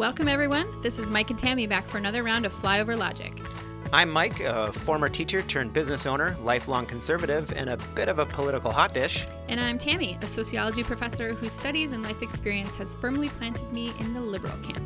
[0.00, 0.80] Welcome, everyone.
[0.80, 3.38] This is Mike and Tammy back for another round of Flyover Logic.
[3.92, 8.24] I'm Mike, a former teacher turned business owner, lifelong conservative, and a bit of a
[8.24, 9.26] political hot dish.
[9.48, 13.92] And I'm Tammy, a sociology professor whose studies and life experience has firmly planted me
[13.98, 14.82] in the liberal camp.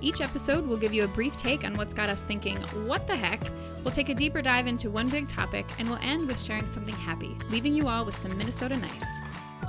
[0.00, 3.14] Each episode will give you a brief take on what's got us thinking, what the
[3.14, 3.42] heck?
[3.84, 6.94] We'll take a deeper dive into one big topic, and we'll end with sharing something
[6.94, 9.04] happy, leaving you all with some Minnesota nice.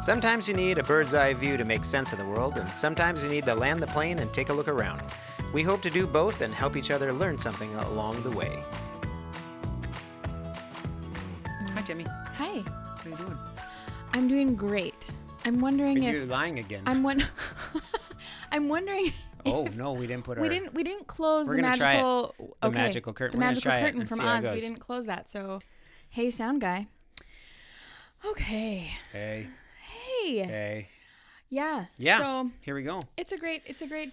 [0.02, 3.24] Sometimes you need a bird's eye view to make sense of the world, and sometimes
[3.24, 5.02] you need to land the plane and take a look around.
[5.54, 8.64] We hope to do both and help each other learn something along the way.
[11.74, 12.06] Hi, Jimmy.
[12.10, 13.38] Hi, How are you doing?
[14.14, 15.14] I'm doing great.
[15.46, 16.84] I'm wondering Are you if lying again?
[16.86, 17.24] I'm one.
[18.52, 19.08] I'm wondering.
[19.46, 20.42] oh no, we didn't put our.
[20.42, 20.74] We didn't.
[20.74, 21.98] We didn't close We're the gonna try it.
[21.98, 22.36] magical.
[22.62, 23.40] The magical curtain.
[23.40, 24.52] The We're magical try curtain from see how it Oz.
[24.54, 25.30] We didn't close that.
[25.30, 25.60] So,
[26.10, 26.88] hey, sound guy.
[28.26, 28.92] Okay.
[29.12, 29.48] Hey,
[30.08, 30.90] Hey.
[31.50, 31.86] Yeah.
[31.98, 32.18] Yeah.
[32.18, 33.02] So Here we go.
[33.18, 33.64] it's a great.
[33.66, 34.12] It's a great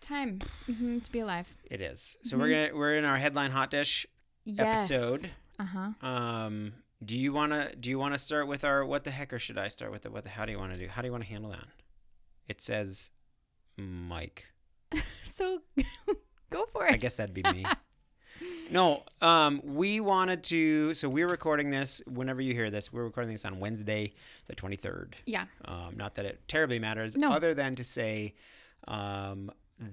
[0.00, 1.54] time hmm to be alive.
[1.70, 2.16] It is.
[2.22, 4.06] So we're gonna we're in our headline hot dish
[4.48, 4.62] Mm-hmm.
[4.64, 4.90] Yes.
[4.90, 5.30] episode.
[5.58, 6.06] Uh huh.
[6.06, 6.72] Um,
[7.04, 9.66] do you wanna do you wanna start with our what the heck or should I
[9.68, 10.12] start with it?
[10.12, 11.66] what the how do you want to do how do you want to handle that?
[12.48, 13.10] It says
[13.76, 14.44] Mike.
[15.36, 15.60] So
[16.50, 16.94] go for it.
[16.94, 17.64] I guess that'd be me.
[18.70, 20.94] no, um, we wanted to.
[20.94, 22.02] So we're recording this.
[22.06, 24.12] Whenever you hear this, we're recording this on Wednesday,
[24.46, 25.16] the twenty third.
[25.26, 25.44] Yeah.
[25.64, 27.32] Um, not that it terribly matters, No.
[27.32, 28.34] other than to say
[28.88, 29.50] um,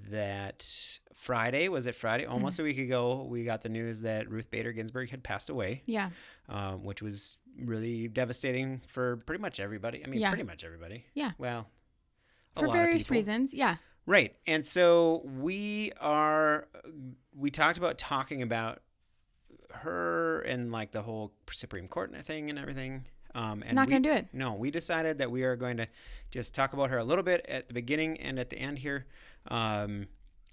[0.10, 0.66] that
[1.14, 2.26] Friday was it Friday?
[2.26, 5.84] Almost a week ago, we got the news that Ruth Bader Ginsburg had passed away
[5.86, 6.10] Yeah.
[6.50, 10.04] um, which was really devastating for pretty much everybody.
[10.04, 10.30] I mean, Yeah.
[10.30, 11.06] pretty much everybody.
[11.14, 11.32] Yeah.
[11.38, 11.70] Well,
[12.56, 13.54] For various reasons.
[13.54, 13.76] Yeah.
[14.06, 14.36] Right.
[14.48, 16.68] And so we are,
[17.36, 18.82] we talked about talking about
[19.72, 23.06] her and like the whole Supreme Court thing and everything.
[23.36, 24.28] Um, and Not gonna do it.
[24.32, 25.88] No, we decided that we are going to
[26.30, 29.08] just talk about her a little bit at the beginning and at the end here.
[29.48, 30.08] Um,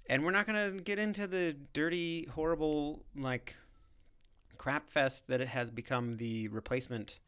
[0.07, 3.55] and we're not going to get into the dirty, horrible, like,
[4.57, 7.19] crap fest that it has become the replacement.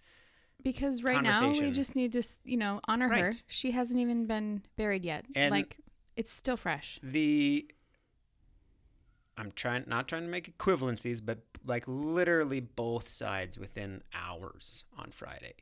[0.62, 3.34] Because right now we just need to, you know, honor her.
[3.48, 5.26] She hasn't even been buried yet.
[5.36, 5.78] And- like
[6.16, 7.00] it's still fresh.
[7.04, 7.68] The
[9.38, 15.12] I'm trying not trying to make equivalencies, but like literally both sides within hours on
[15.12, 15.56] Friday.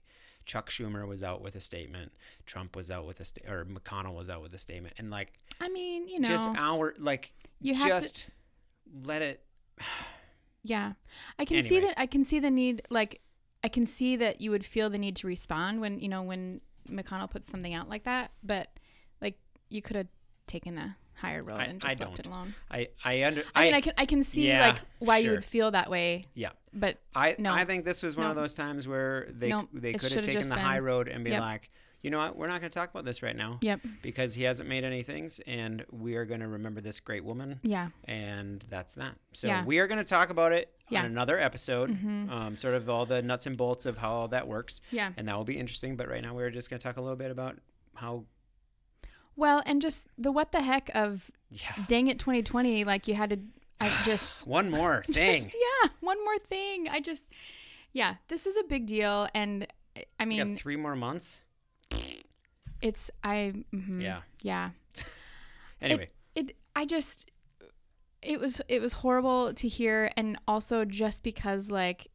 [0.45, 2.11] Chuck Schumer was out with a statement.
[2.45, 5.33] Trump was out with a sta- or McConnell was out with a statement, and like
[5.61, 8.27] I mean, you know, just hour like you have to- just
[9.03, 9.43] let it.
[10.63, 10.93] Yeah.
[11.39, 13.19] I can see that I can see the need like
[13.63, 16.61] I can see that you would feel the need to respond when, you know, when
[16.87, 18.69] McConnell puts something out like that, but
[19.21, 20.07] like you could have
[20.51, 22.55] taken a higher road I- and just I left it alone.
[22.69, 25.43] I I under I, mean, I can I can see yeah, like why you would
[25.43, 26.49] feel that way, yeah.
[26.73, 27.53] but I No.
[27.53, 30.47] I think this was one of those times where they No, they could have taken
[30.49, 31.41] the high road and be Yep.
[31.41, 31.69] like,
[32.01, 33.59] you know what, we're not going to talk about this right now.
[33.61, 33.79] yep.
[34.01, 37.59] because he hasn't made any things and we are going to remember this great woman
[37.61, 37.89] Yeah.
[38.05, 39.63] and that's that so Yeah.
[39.65, 41.01] we are going to talk about it Yeah.
[41.01, 42.31] on another episode Mhm.
[42.31, 45.11] um, sort of all the nuts and bolts of how all that works Yeah.
[45.17, 47.15] and that will be interesting but right now we're just going to talk a little
[47.15, 47.59] bit about
[47.93, 48.25] how
[49.35, 53.29] Well, and just the what the heck of yeah dang it 2020 like you had
[53.31, 53.39] to
[53.79, 56.87] I just one more thing Just, yeah, one more thing.
[56.87, 57.29] I just,
[57.93, 59.67] yeah, this is a big deal, and
[60.19, 61.41] I mean, three more months
[62.81, 64.21] it's I, mhm, Yeah.
[64.41, 64.69] yeah.
[65.81, 67.29] anyway It, I just,
[68.21, 72.07] it was, it was horrible to hear, and also just because like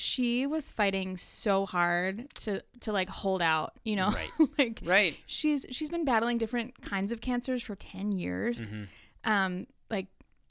[0.00, 4.30] she was fighting so hard to to like hold out, you know, Right.
[4.58, 5.16] like right.
[5.26, 8.70] she's she's been battling different kinds of cancers for 10 years.
[8.70, 8.86] Mhm.
[9.24, 10.06] um like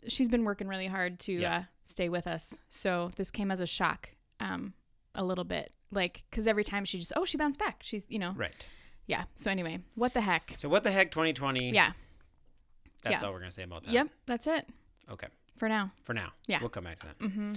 [0.05, 1.57] she's been working really hard to Yeah.
[1.59, 2.59] uh, stay with us.
[2.67, 4.09] So this came as a shock
[4.41, 4.73] um
[5.15, 5.71] a little bit.
[5.91, 7.77] Like because every time she just oh she bounced back.
[7.83, 8.33] She's you know?
[8.35, 8.65] Right.
[9.05, 9.23] Yeah.
[9.35, 10.55] So anyway what the heck?
[10.57, 11.93] So what the heck 2020 yeah.
[13.03, 13.27] That's yeah.
[13.27, 13.91] all we're going to say about that.
[13.93, 14.07] Yep.
[14.25, 14.67] That's it.
[15.09, 15.27] Okay.
[15.55, 15.91] For now.
[16.03, 16.33] For now.
[16.47, 16.59] Yeah.
[16.59, 17.19] we'll come back to that.
[17.19, 17.53] Mm-hmm.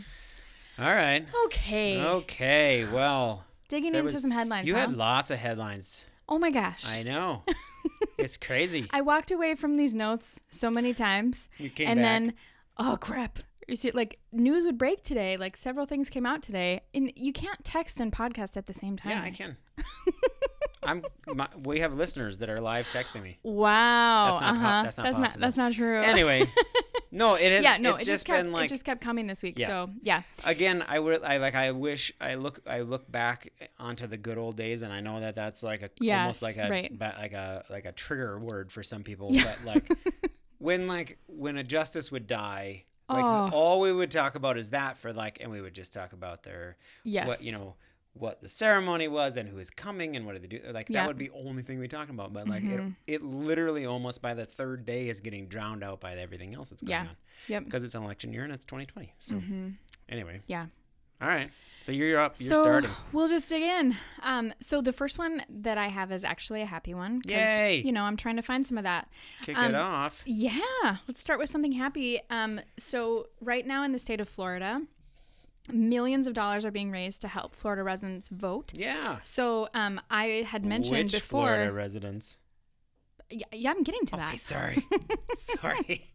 [0.80, 4.80] All right okay okay well digging into was- some headlines you huh?
[4.80, 7.42] had lots of headlines oh my gosh I know.
[8.18, 8.86] it's crazy.
[8.90, 12.04] I walked away from these notes so many times You came and back.
[12.04, 12.34] then
[12.78, 16.80] oh crap You see, like news would break today like several things came out today
[16.94, 19.56] and you can't text and podcast at the same time yeah, I can.
[20.82, 21.04] I'm.
[21.34, 23.38] My, we have listeners that are live texting me.
[23.42, 25.40] wow That's not uh-huh that's not that's not possible.
[25.42, 26.46] that's not true Anyway,
[27.12, 27.62] no, it is.
[27.62, 29.66] yeah no it's it just, kept been like it just kept coming this week Yeah.
[29.68, 30.84] so yeah again.
[30.88, 31.22] I would.
[31.22, 31.54] I like.
[31.54, 32.12] I wish.
[32.20, 32.60] I look.
[32.66, 35.90] I look back onto the good old days, and I know that that's like a
[36.00, 36.98] Yes, almost like a right.
[36.98, 39.28] ba- like a like a trigger word for some people.
[39.30, 39.44] Yeah.
[39.64, 39.82] But like
[40.58, 42.84] when like when a justice would die.
[43.08, 43.50] Like Oh.
[43.52, 46.44] all we would talk about is that for like, and we would just talk about
[46.44, 47.74] their yes what you know
[48.14, 50.60] what the ceremony was and who is coming and what do they do.
[50.72, 51.02] Like Yeah.
[51.02, 52.32] that would be only thing we talking about.
[52.32, 52.94] But like Mhm.
[53.06, 56.70] it, it literally almost by the third day is getting drowned out by everything else
[56.70, 57.00] that's going Yeah.
[57.10, 57.16] on
[57.48, 57.64] Yep.
[57.66, 59.14] because it's an election year and it's 2020.
[59.20, 59.70] So hmm
[60.08, 60.66] anyway, Yeah.
[61.22, 61.48] all right.
[61.82, 62.34] So you're up.
[62.38, 62.90] You're so starting.
[63.12, 63.96] we'll just dig in.
[64.22, 67.22] Um, so the first one that I have is actually a happy one.
[67.24, 67.80] Yay.
[67.82, 69.08] You know, I'm trying to find some of that.
[69.40, 70.20] Kick um, it off.
[70.26, 70.60] Yeah,
[71.08, 72.20] let's start with something happy.
[72.28, 74.82] Um, so right now in the state of Florida,
[75.72, 78.72] millions of dollars are being raised to help Florida residents vote.
[78.74, 79.18] Yeah.
[79.20, 81.46] So um, I had mentioned Which before.
[81.46, 82.38] Florida residents?
[83.30, 84.38] Yeah, yeah, I'm getting to Okay, that.
[84.40, 84.86] sorry.
[85.36, 86.06] sorry.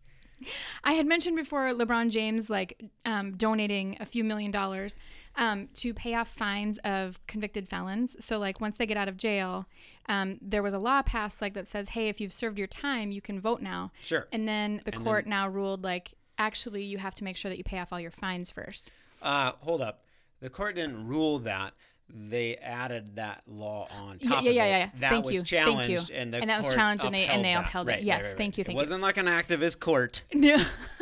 [0.83, 4.97] I had mentioned before LeBron James like um, donating a few million dollars
[5.37, 8.17] um, to pay off fines of convicted felons.
[8.23, 9.65] So like once they get out of jail,
[10.09, 13.11] um, there was a law passed like that says, hey, if you've served your time,
[13.11, 13.91] you can vote now.
[14.01, 14.27] Sure.
[14.33, 17.57] And then the And court now ruled like actually you have to make sure that
[17.57, 18.91] you pay off all your fines first.
[19.25, 20.03] Uh, hold up.
[20.41, 21.73] The court didn't rule that.
[22.07, 24.69] They added that law on Yeah, top yeah, yeah, it.
[24.69, 24.85] yeah.
[24.99, 25.41] That Thank was you.
[25.41, 25.99] Thank you.
[26.13, 27.65] and the And that was challenged, and they- and they that.
[27.65, 27.93] upheld it.
[27.93, 28.81] Right, Yes, right, right, thank you, It thank you.
[28.83, 30.21] wasn't like an activist court.
[30.35, 30.55] No.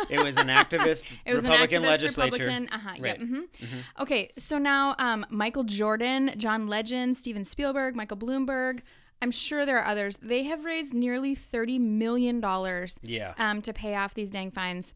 [0.09, 2.31] It was an activist It was Republican an activist legislature.
[2.45, 2.69] Republican.
[2.71, 2.89] Uh-huh.
[3.01, 3.19] Right.
[3.19, 3.35] Mm-hmm.
[3.35, 3.69] Yep.
[3.69, 4.29] hmm Okay.
[4.37, 8.79] So now, um, Michael Jordan, John Legend, Steven Spielberg, Michael Bloomberg.
[9.21, 10.15] I'm sure there are others.
[10.21, 13.33] They have raised nearly thirty million dollars Yeah.
[13.37, 14.93] um, to pay off these dang fines.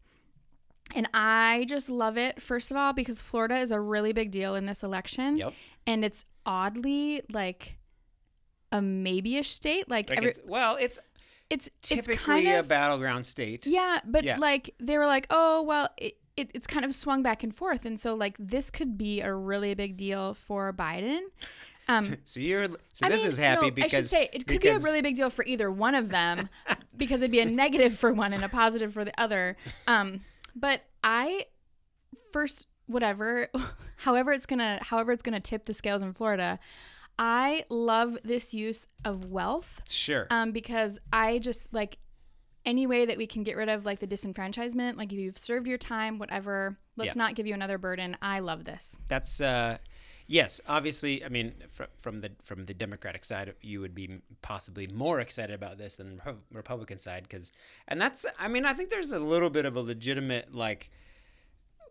[0.94, 2.40] And I just love it.
[2.40, 5.54] First of all, because Florida is a really big deal in this election, Yep.
[5.86, 7.78] and it's oddly like
[8.72, 9.88] a maybe-ish state.
[9.88, 10.98] Like, Like every, it's, well, it's
[11.50, 13.66] it's it's typically kind a battleground state.
[13.66, 14.38] yeah, but Yeah.
[14.38, 17.84] like they were like, oh well, it, it, it's kind of swung back and forth,
[17.86, 21.20] and so like this could be a really big deal for Biden.
[21.88, 24.46] Um, So you're so I this mean, is happy no, because I should say it
[24.46, 26.48] could be a really big deal for either one of them
[26.96, 29.56] because it'd be a negative for one and a positive for the other.
[29.86, 30.20] Um,
[30.58, 31.46] but I
[32.32, 33.48] first whatever,
[33.98, 36.58] however it's gonna however it's gonna tip the scales in Florida.
[37.18, 40.28] I love this use of wealth sure.
[40.30, 41.98] um, because I just like
[42.64, 45.78] any way that we can get rid of like the disenfranchisement, like you've served your
[45.78, 46.78] time, whatever.
[46.96, 47.22] Let's Yeah.
[47.22, 48.16] not give you another burden.
[48.22, 48.98] I love this.
[49.08, 49.78] That's uh,
[50.28, 51.24] yes, obviously.
[51.24, 55.54] I mean, fr- from the from the Democratic side, you would be possibly more excited
[55.54, 57.50] about this than the Repu- Republican side, because,
[57.88, 58.24] and that's.
[58.38, 60.90] I mean, I think there's a little bit of a legitimate like,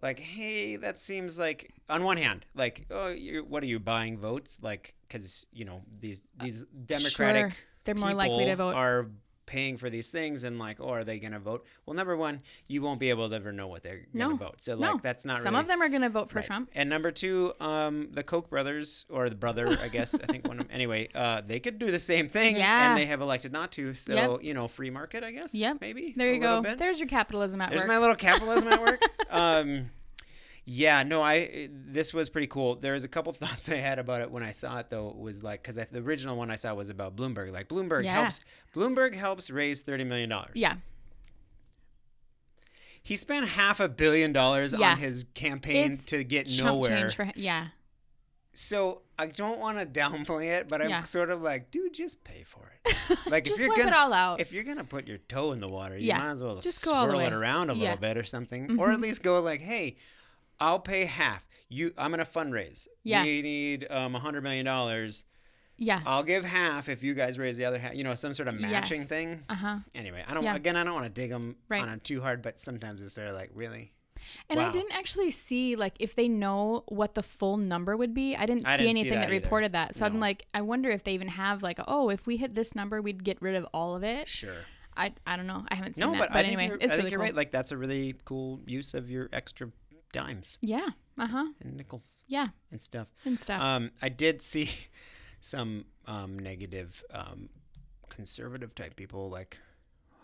[0.02, 3.14] like, hey, that seems like on one hand, like, oh,
[3.50, 7.58] what are you buying votes, like, because you know these these Democratic Uh, Sure.
[7.84, 8.76] They're more likely to vote.
[8.76, 9.08] Are
[9.48, 11.66] paying for these things and like, oh, are they going to vote?
[11.88, 14.62] Well, number one, you won't be able to ever know what they're going to vote.
[14.62, 16.46] So no, like, that's not some really, of them are going to vote for Right.
[16.46, 16.70] Trump.
[16.76, 20.60] And number two, um, the Koch brothers or the brother, I guess I think one
[20.60, 22.90] of them, anyway, uh, they could do the same thing, Yeah.
[22.90, 23.94] and they have elected not to.
[23.96, 24.44] So Yep.
[24.44, 25.56] you know, free market, I guess.
[25.56, 25.74] Yeah.
[25.82, 26.14] maybe.
[26.16, 26.62] There you go.
[26.62, 26.78] bit.
[26.78, 27.88] There's your capitalism at There's work.
[27.88, 29.02] There's my little capitalism at work.
[29.30, 29.90] Um,
[30.70, 32.76] yeah, no, I eh, this was pretty cool.
[32.76, 35.10] There was a couple thoughts I had about it when I saw it though.
[35.10, 37.54] It was like because the original one I saw was about Bloomberg.
[37.54, 38.16] Like Bloomberg Yeah.
[38.22, 38.42] helps
[38.76, 40.52] Bloomberg helps raise thirty million dollars.
[40.56, 40.76] yeah,
[43.02, 44.92] He spent half a billion dollars Yeah.
[44.92, 46.90] on his campaign It's to get nowhere.
[46.90, 47.34] change for him.
[47.38, 47.68] Yeah,
[48.54, 51.02] So I don't want to downplay it, but I'm Yeah.
[51.04, 52.94] sort of like, dude, just pay for it.
[53.32, 54.42] Like just if you're gonna it all out.
[54.42, 56.18] if you're gonna put your toe in the water, you Yeah.
[56.18, 57.82] might as well Just go all the swirl it around a Yeah.
[57.84, 59.04] little bit or something, or at mm-hmm.
[59.04, 59.96] least go like, hey,
[60.60, 61.48] I'll pay half.
[61.70, 62.88] You, I'm gonna fundraise.
[63.04, 63.24] Yeah.
[63.24, 65.24] We need um a hundred million dollars.
[65.78, 67.94] yeah, I'll give half if you guys raise the other half.
[67.96, 69.10] You know, some sort of matching Yes.
[69.10, 69.44] thing.
[69.50, 69.78] uh huh.
[69.94, 70.44] Anyway, I don't.
[70.44, 70.56] Yeah.
[70.56, 71.82] Again, I don't want to dig them Right.
[71.82, 73.92] on them too hard, but sometimes it's sort of like, really.
[74.50, 78.36] And I didn't actually see like if they know what the full number would be.
[78.36, 79.96] I didn't see I didn't see anything that that, reported that.
[79.96, 82.76] So I'm like, I wonder if they even have like, oh, if we hit this
[82.76, 84.28] number, we'd get rid of all of it.
[84.28, 84.56] Sure.
[84.98, 85.64] I, I don't know.
[85.70, 86.20] I haven't seen No, that.
[86.20, 87.26] but, But, think anyway, it's I think really you're cool.
[87.26, 87.36] right.
[87.36, 89.70] Like that's a really cool use of your extra
[90.14, 90.90] dimes yeah.
[91.18, 91.46] Uh huh.
[91.62, 92.48] and nickels Yeah.
[92.72, 93.08] and stuff.
[93.26, 93.62] And stuff.
[93.62, 94.70] Um, I did see
[95.42, 97.50] some um, negative um,
[98.10, 99.30] conservative type people.
[99.30, 99.58] Like,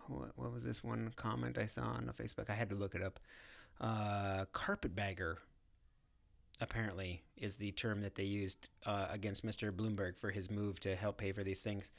[0.08, 2.50] what, what was this one comment I saw on the Facebook?
[2.50, 3.20] I had to look it up.
[3.82, 5.40] Uh, carpetbagger,
[6.62, 9.72] apparently, is the term that they used uh, against Mr.
[9.72, 11.92] Bloomberg for his move to help pay for these things,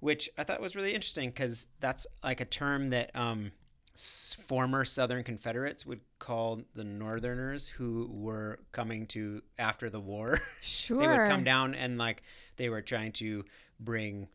[0.00, 3.52] which I thought was really interesting because that's like a term that um,
[3.96, 10.38] former Southern Confederates would call the Northerners who were coming to after the war.
[10.60, 10.98] sure.
[11.00, 12.22] they would come down and like
[12.56, 13.44] they were trying to
[13.78, 14.28] bring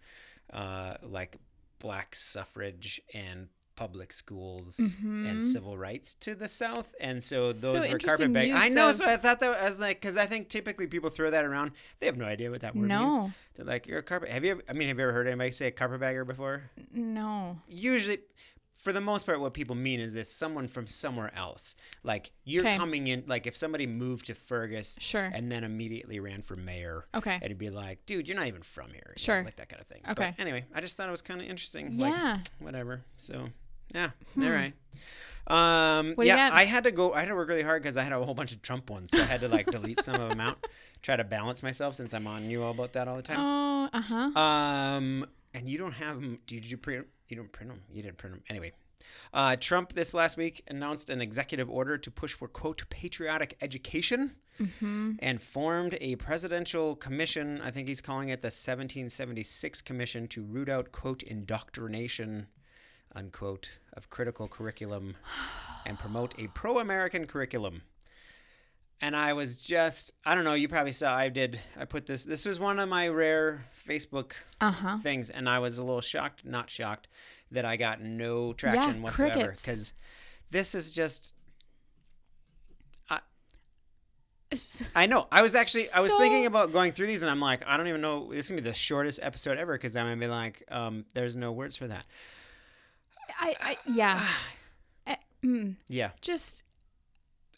[0.54, 1.38] uh, like
[1.80, 7.72] black suffrage and public schools and civil rights to the south and so those Mm-hmm.
[7.72, 10.26] So were interesting carpetbag i know of- so i thought that was like because i
[10.26, 13.66] think typically people throw that around they have no idea what that word means they're
[13.66, 15.68] like you're a carpet have you ever, i mean have you ever heard anybody say
[15.68, 16.64] a carpetbagger before
[16.94, 17.58] No.
[17.70, 18.18] usually
[18.80, 21.76] for the most part, what people mean is this someone from somewhere else.
[22.04, 22.78] Like you're 'Kay.
[22.78, 25.30] coming in, like if somebody moved to Fergus Sure.
[25.34, 27.40] and then immediately ran for mayor, Okay.
[27.44, 29.04] it'd be like, dude, you're not even from here.
[29.08, 29.44] you know, Sure.
[29.44, 30.02] like that kind of thing.
[30.10, 30.34] Okay.
[30.36, 31.90] But anyway, I just thought it was kind of interesting.
[31.92, 32.38] Yeah.
[32.38, 33.04] Like, whatever.
[33.18, 33.50] So,
[33.94, 34.12] yeah.
[34.38, 34.74] All right.
[35.48, 36.50] Um, What yeah.
[36.54, 37.12] I had to go.
[37.14, 39.12] I had to work really hard because I had a whole bunch of Trump ones,
[39.12, 40.68] so I had to like delete some of them out,
[41.02, 43.40] try to balance myself since I'm on you all about that all the time.
[43.40, 44.40] Oh, uh huh.
[44.40, 46.40] Um, and you don't have them.
[46.46, 47.08] Did you print?
[47.30, 47.82] You don't print them.
[47.92, 48.74] You didn't print them anyway.
[49.34, 54.32] Uh, Trump this last week announced an executive order to push for quote patriotic education
[55.22, 57.62] and formed a presidential commission.
[57.64, 62.48] I think he's calling it the 1776 Commission to root out quote indoctrination
[63.16, 65.16] unquote of critical curriculum
[65.86, 67.84] and promote a pro-American curriculum.
[69.02, 72.26] And I was just, I don't know, you probably saw I did, I put this,
[72.26, 74.98] this was one of my rare Facebook Uh huh.
[74.98, 75.30] things.
[75.30, 77.08] And I was a little shocked, not shocked,
[77.52, 79.34] that I got no traction whatsoever.
[79.34, 79.62] crickets.
[79.66, 79.94] Because
[80.52, 81.34] this is just,
[84.96, 85.28] I know.
[85.32, 87.78] I was actually, I was So- thinking about going through these and I'm like, I
[87.78, 90.20] don't even know, this is going to be the shortest episode ever because I'm going
[90.20, 92.04] to be like, um, there's no words for that.
[93.40, 94.20] I, I yeah.
[95.08, 96.10] Eh, mm, Yeah.
[96.22, 96.64] just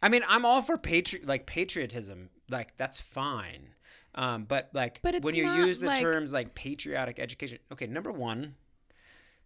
[0.01, 2.29] I mean, I'm all for patri- like patriotism.
[2.49, 3.69] Like that's fine.
[4.15, 8.11] Um, but like But when you use the like- terms like patriotic education, okay, number
[8.11, 8.55] one,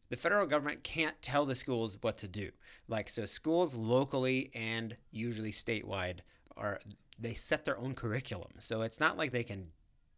[0.10, 2.52] the federal government can't tell the schools what to do.
[2.88, 6.20] Like so, schools locally and usually statewide
[6.58, 6.80] are
[7.20, 8.52] they set their own curriculum.
[8.60, 9.68] So it's not like they can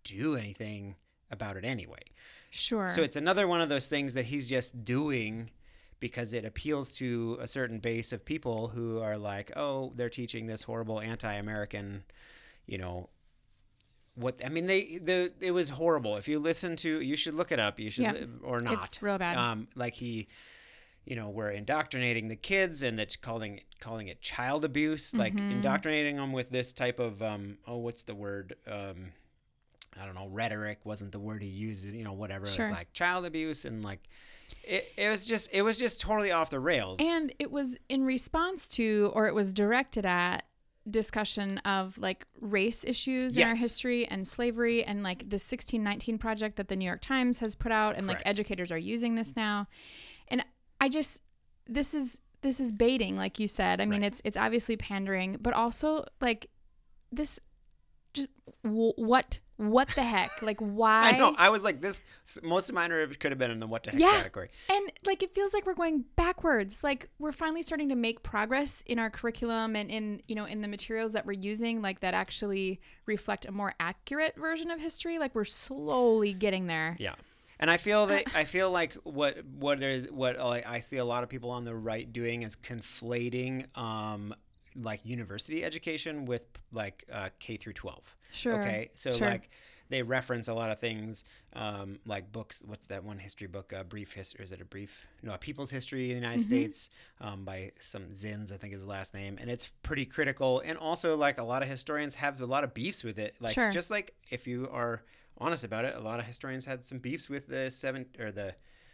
[0.04, 0.96] do anything
[1.32, 2.00] about it anyway.
[2.52, 2.90] sure.
[2.90, 5.50] So it's another one of those things that he's just doing
[6.00, 10.46] because it appeals to a certain base of people who are like, oh, they're teaching
[10.48, 12.04] this horrible anti-American,
[12.68, 13.10] you know,
[14.16, 16.18] what I mean they the it was horrible.
[16.18, 17.80] If you listen to you should look it up.
[17.80, 18.26] You should Yeah.
[18.44, 18.84] or not.
[18.86, 19.38] It's real bad.
[19.38, 20.28] Um like he
[21.06, 25.52] you know, we're indoctrinating the kids and it's calling calling it child abuse, like Mm-hmm.
[25.52, 28.56] indoctrinating them with this type of um oh what's the word?
[28.66, 29.12] Um
[30.00, 32.46] I don't know, rhetoric wasn't the word he used, you know, whatever.
[32.48, 32.66] Sure.
[32.66, 34.02] It was like child abuse and like
[34.64, 37.00] it, it was just it was just totally off the rails.
[37.02, 40.44] And it was in response to, or it was directed at,
[40.90, 46.56] discussion of like race issues in our history and slavery and like the 1619 project
[46.56, 49.68] that the New York Times has put out and like educators are using this now.
[50.30, 50.46] And
[50.80, 51.22] I just
[51.68, 53.82] this is this is baiting like you said.
[53.82, 54.08] I mean Right.
[54.08, 56.48] it's it's obviously pandering, but also like
[57.12, 57.38] this
[58.14, 58.30] just
[58.64, 60.42] w- what what the heck?
[60.42, 61.36] Like why I know.
[61.38, 62.00] I was like, this.
[62.44, 64.12] Most of mine could have been in the what the heck Yeah.
[64.18, 64.50] category.
[64.70, 66.84] And like it feels like we're going backwards.
[66.84, 70.62] Like we're finally starting to make progress in our curriculum and in you know in
[70.62, 75.18] the materials that we're using like that actually reflect a more accurate version of history.
[75.20, 76.96] Like we're slowly getting there.
[77.00, 77.16] Yeah.
[77.60, 81.06] And I feel that I feel like what what is what I I see a
[81.06, 84.36] lot of people on the right doing is conflating um
[84.82, 88.16] like university education with like uh, K through 12.
[88.32, 88.62] Sure.
[88.62, 88.90] Okay.
[88.94, 89.30] So Sure.
[89.30, 89.50] like
[89.90, 92.62] they reference a lot of things um, like books.
[92.66, 93.72] What's that one history book?
[93.74, 94.44] A brief history.
[94.44, 95.08] Is it a brief?
[95.24, 96.56] No, a People's History of the United Mm-hmm.
[96.56, 96.90] States
[97.22, 100.62] um, by some Zins, I think is the last name, and it's pretty critical.
[100.66, 103.36] And also, like a lot of historians have a lot of beefs with it.
[103.40, 103.72] Like Sure.
[103.72, 105.04] just like if you are
[105.38, 108.54] honest about it, a lot of historians had some beefs with the seven or the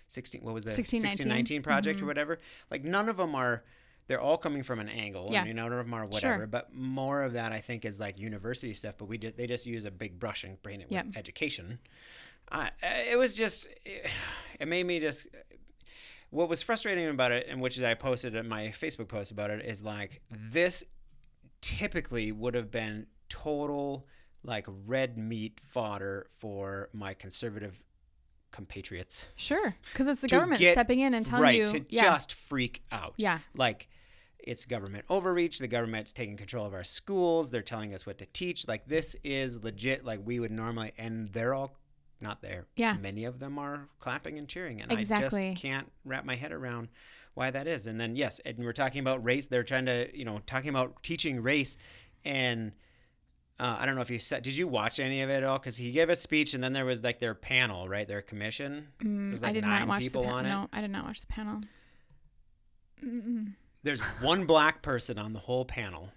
[0.09, 0.41] sixteen.
[0.43, 1.27] What was the 1619?
[1.27, 2.37] 1619 project or whatever?
[2.69, 3.63] Like none of them are.
[4.07, 5.29] They're all coming from an angle.
[5.31, 5.39] Yeah.
[5.39, 6.47] and you know, none of them are whatever.
[6.47, 8.95] But more of that, I think, is like university stuff.
[8.97, 11.79] But we did, they just use a big brush and bring it with education.
[12.51, 14.09] I, eh, it was just, it,
[14.59, 15.27] it made me just.
[16.29, 19.51] What was frustrating about it, and which is I posted in my Facebook post about
[19.51, 20.83] it, is like this
[21.61, 24.07] typically would have been total
[24.43, 27.83] like red meat fodder for my conservative
[28.53, 29.27] compatriots.
[29.35, 29.75] Sure.
[29.91, 31.67] Because it's the government get- stepping in and telling right you.
[31.67, 32.03] to yeah.
[32.03, 33.15] just freak out.
[33.17, 33.39] Yeah.
[33.53, 33.89] Like
[34.39, 35.59] it's government overreach.
[35.59, 37.51] The government's taking control of our schools.
[37.51, 38.67] They're telling us what to teach.
[38.67, 40.05] Like this is legit.
[40.05, 41.77] Like we would normally, and they're all
[42.21, 42.67] not there.
[42.77, 42.95] Yeah.
[42.95, 45.49] Many of them are clapping and cheering, and Exactly.
[45.49, 46.87] I just can't wrap my head around
[47.33, 47.87] why that is.
[47.87, 49.47] And then yes, and we're talking about race.
[49.47, 51.77] They're trying to, you know, talking about teaching race,
[52.23, 52.71] and
[53.63, 54.43] uh, I don't know if you said.
[54.43, 55.57] Did you watch any of it at all?
[55.57, 58.07] Because he gave a speech, and then there was like their panel, right?
[58.07, 58.89] Their commission.
[59.01, 60.37] Mm, There's like I did nine not watch the people panel.
[60.37, 60.49] on it.
[60.49, 61.61] No, I did not watch the panel.
[63.03, 63.53] Mm-mm.
[63.83, 66.11] There's one black person on the whole panel.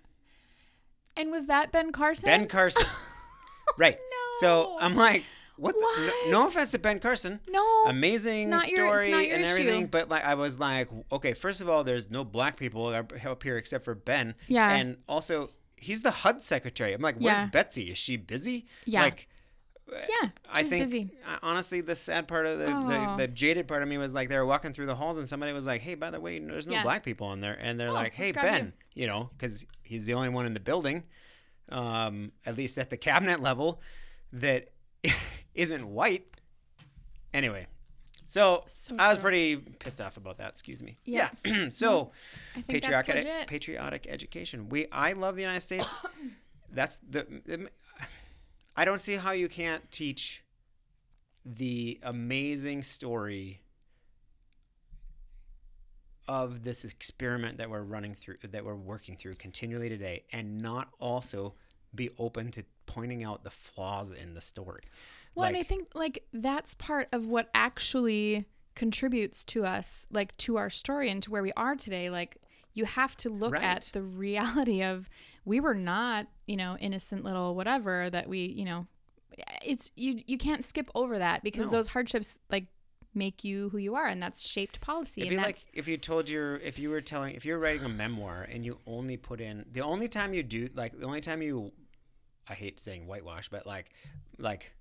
[1.17, 2.27] And was that Ben Carson?
[2.27, 2.87] Ben Carson.
[3.79, 3.97] right.
[3.97, 4.17] No.
[4.41, 5.25] So I'm like,
[5.57, 5.75] what?
[5.75, 7.41] The, no, no offense to Ben Carson.
[7.49, 7.65] No.
[7.87, 9.87] Amazing it's not your- it's story your and everything, issue.
[9.89, 13.57] but like I was like, okay, first of all, there's no black people up here
[13.57, 14.35] except for Ben.
[14.47, 14.75] Yeah.
[14.75, 16.93] And also, he's the HUD secretary.
[16.93, 17.47] I'm like, where's Yeah.
[17.47, 17.91] Betsy?
[17.91, 18.67] Is she busy?
[18.85, 19.03] Yeah.
[19.03, 19.29] Like,
[19.93, 21.11] Yeah, I she's think busy.
[21.43, 24.37] honestly, the sad part of the, the the jaded part of me was like they
[24.37, 26.73] were walking through the halls and somebody was like, "Hey, by the way, there's no
[26.75, 26.83] Yeah.
[26.83, 29.65] black people in there," and they're Oh, like, "Hey, let's you." Ben," you know, because
[29.83, 31.05] he's the only one in the building,
[31.69, 33.81] um, at least at the cabinet level,
[34.33, 34.71] that
[35.55, 36.27] isn't white.
[37.33, 37.67] Anyway,
[38.27, 40.51] so, So I was pretty pissed off about that.
[40.51, 40.99] Excuse me.
[41.05, 41.31] Yeah.
[41.71, 42.13] so
[42.55, 43.47] think that's patriotic legit.
[43.47, 44.69] patriotic education.
[44.69, 45.95] We I love the United States.
[46.73, 47.71] That's the, the
[48.77, 50.45] I don't see how you can't teach
[51.45, 53.63] the amazing story
[56.29, 60.89] of this experiment that we're running through that we're working through continually today and not
[60.99, 61.55] also
[61.95, 64.83] be open to pointing out the flaws in the story.
[65.37, 70.57] Well, and I think like that's part of what actually contributes to us, like to
[70.57, 72.11] our story and to where we are today.
[72.11, 72.37] Like
[72.75, 73.63] you have to look Right.
[73.63, 75.09] at the reality of
[75.45, 78.87] we were not, you know, innocent little whatever that we, you know,
[79.63, 81.77] it's you you can't skip over that because No.
[81.77, 82.67] those hardships like
[83.15, 85.97] make you who you are and that's shaped policy It'd and be like if you
[85.97, 89.41] told your if you were telling if you're writing a memoir and you only put
[89.41, 91.73] in the only time you do like the only time you
[92.49, 93.91] I hate saying whitewash but like
[94.39, 94.73] like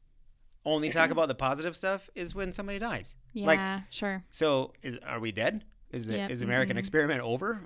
[0.65, 3.15] only talk about the positive stuff is when somebody dies.
[3.33, 4.23] yeah, Like sure.
[4.31, 5.63] so is are we dead?
[5.91, 6.79] Is the Yeah, is American mm-mm.
[6.79, 7.61] experiment over?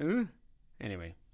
[0.00, 0.24] Uh, uh.
[0.80, 1.14] Anyway.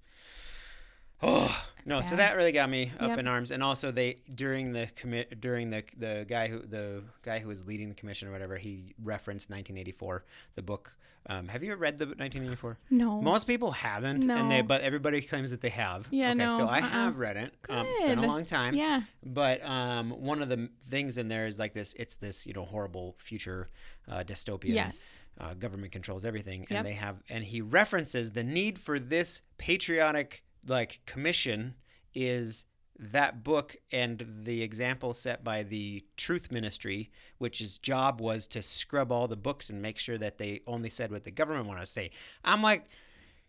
[1.25, 2.01] Oh no!
[2.01, 3.19] So that really got me up Yep.
[3.19, 7.39] in arms, and also they during the commit during the the guy who the guy
[7.39, 10.95] who was leading the commission or whatever he referenced 1984, the book.
[11.27, 12.77] Um, have you ever read the 1984?
[12.89, 13.21] No.
[13.21, 16.07] Most people haven't, and they but everybody claims that they have.
[16.11, 16.87] Yeah, okay, So I uh-uh.
[16.89, 17.53] have read it.
[17.69, 18.75] Um, it's been a long time.
[18.75, 19.01] yeah.
[19.25, 21.93] But um, one of the things in there is like this.
[21.97, 23.69] It's this you know horrible future
[24.11, 24.73] uh, dystopian.
[24.75, 25.19] Yes.
[25.39, 26.71] Uh, government controls everything, Yep.
[26.71, 31.73] and they have and he references the need for this patriotic like commission
[32.13, 32.65] is
[32.99, 38.61] that book and the example set by the Truth Ministry, which his job was to
[38.61, 41.81] scrub all the books and make sure that they only said what the government wanted
[41.81, 42.11] to say.
[42.43, 42.85] I'm like,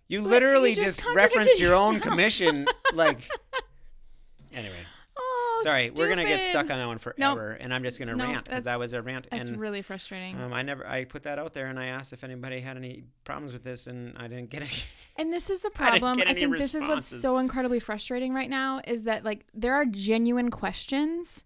[0.08, 2.66] you literally you just, just referenced your own commission.
[2.94, 3.28] like,
[4.52, 4.74] anyway.
[5.64, 7.35] Sorry, we're gonna get stuck on that one Nope.
[7.37, 9.27] forever, and I'm just gonna No, rant because that was a rant.
[9.31, 10.40] That's and really frustrating.
[10.40, 13.05] um, I never, I put that out there, and I asked if anybody had any
[13.24, 14.70] problems with this, and I didn't get any.
[15.16, 16.18] And this is the I problem.
[16.18, 19.74] I, any think this is what's so incredibly frustrating right now is that like there
[19.74, 21.44] are genuine questions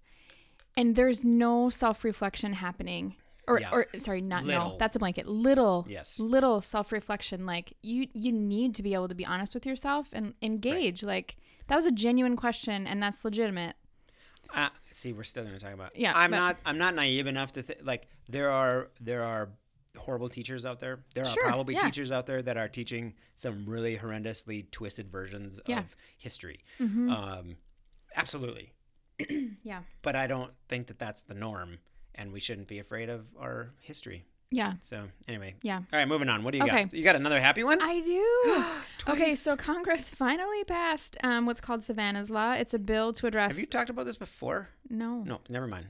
[0.76, 3.16] and there's no self-reflection happening.
[3.46, 3.70] Or, Yeah.
[3.72, 4.76] or sorry, not no.
[4.78, 5.26] That's a blanket.
[5.26, 6.18] Little, Yes.
[6.20, 7.44] little self-reflection.
[7.46, 11.02] Like you, you need to be able to be honest with yourself and engage.
[11.02, 13.76] Like that was a genuine question, and that's legitimate.
[14.54, 15.94] Uh, see, we're still gonna talk about.
[15.96, 16.58] Yeah, I'm but- not.
[16.64, 19.50] I'm not naive enough to think like there are there are
[19.96, 21.00] horrible teachers out there.
[21.14, 21.82] There are Sure, probably yeah.
[21.84, 25.80] teachers out there that are teaching some really horrendously twisted versions Yeah.
[25.80, 26.60] of history.
[26.78, 27.10] Mhm.
[27.10, 27.56] Um,
[28.14, 28.72] absolutely.
[29.64, 31.80] Yeah, But I don't think that that's the norm,
[32.14, 34.24] and we shouldn't be afraid of our history.
[34.50, 35.76] Yeah, So anyway, yeah.
[35.76, 36.42] all right, moving on.
[36.42, 36.84] What do you Okay.
[36.84, 36.92] got?
[36.94, 37.78] You got another happy one?
[37.82, 39.12] I do.
[39.12, 42.52] okay, so Congress finally passed um, what's called Savannah's Law.
[42.54, 43.52] It's a bill to address.
[43.52, 44.70] Have you talked about this before?
[44.88, 45.88] no, No, never mind.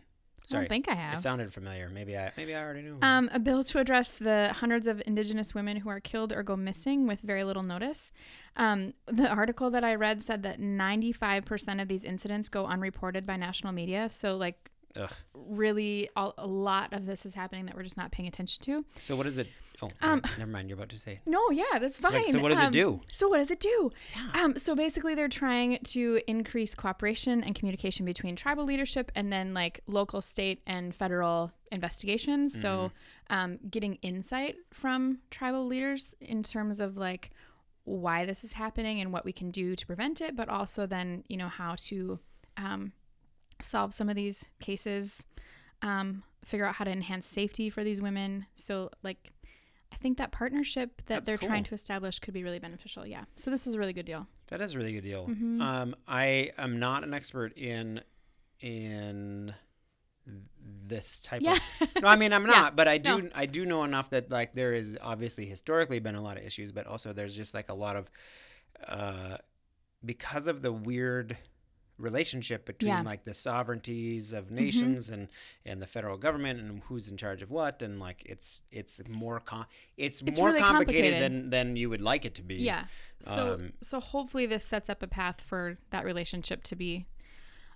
[0.50, 1.14] I don't think I have.
[1.18, 1.90] It sounded familiar.
[1.90, 2.96] Maybe I maybe I already knew.
[3.02, 6.56] Um, a bill to address the hundreds of Indigenous women who are killed or go
[6.56, 8.12] missing with very little notice.
[8.56, 13.36] Um, the article that I read said that 95% of these incidents go unreported by
[13.36, 14.08] national media.
[14.08, 15.12] So, like, Ugh.
[15.34, 18.84] really, all, a lot of this is happening that we're just not paying attention to.
[19.00, 19.48] So what is it?
[19.80, 20.68] Oh, Um, never mind.
[20.68, 21.20] You're about to say.
[21.24, 22.12] No, yeah, that's fine.
[22.12, 23.00] Like, so what does it Um, do?
[23.10, 23.92] So what does it do?
[24.16, 24.42] Yeah.
[24.42, 29.54] Um, so basically, they're trying to increase cooperation and communication between tribal leadership and then
[29.54, 32.58] like local, state, and federal investigations.
[32.60, 32.90] So
[33.30, 37.30] um, getting insight from tribal leaders in terms of like
[37.84, 41.22] why this is happening and what we can do to prevent it, but also then
[41.28, 42.18] you know how to
[42.56, 42.92] um,
[43.60, 45.26] solve some of these cases,
[45.82, 48.46] um, figure out how to enhance safety for these women.
[48.54, 49.32] So like.
[49.90, 53.06] I think that partnership that That's they're trying to establish could be really beneficial.
[53.06, 53.24] Yeah.
[53.36, 54.26] So this is a really good deal.
[54.48, 55.26] That is a really good deal.
[55.26, 55.62] Mhm.
[55.62, 58.02] Um, I am not an expert in
[58.60, 59.54] in
[60.60, 61.52] this type Yeah.
[61.80, 62.02] of.
[62.02, 62.50] No, I mean I'm Yeah.
[62.50, 63.30] not, but I do No.
[63.34, 66.70] I do know enough that like there is obviously historically been a lot of issues,
[66.70, 68.10] but also there's just like a lot of
[68.86, 69.38] uh,
[70.04, 71.38] because of the weird
[71.98, 72.98] relationship between Yeah.
[72.98, 73.06] Mm-hmm.
[73.06, 75.28] like the sovereignties of nations and
[75.64, 79.40] and the federal government and who's in charge of what and like it's it's more
[79.40, 81.22] com- it's, It's more really complicated, complicated.
[81.50, 82.84] than than you would like it to be Yeah.
[83.20, 87.06] So Um, so hopefully this sets up a path for that relationship to be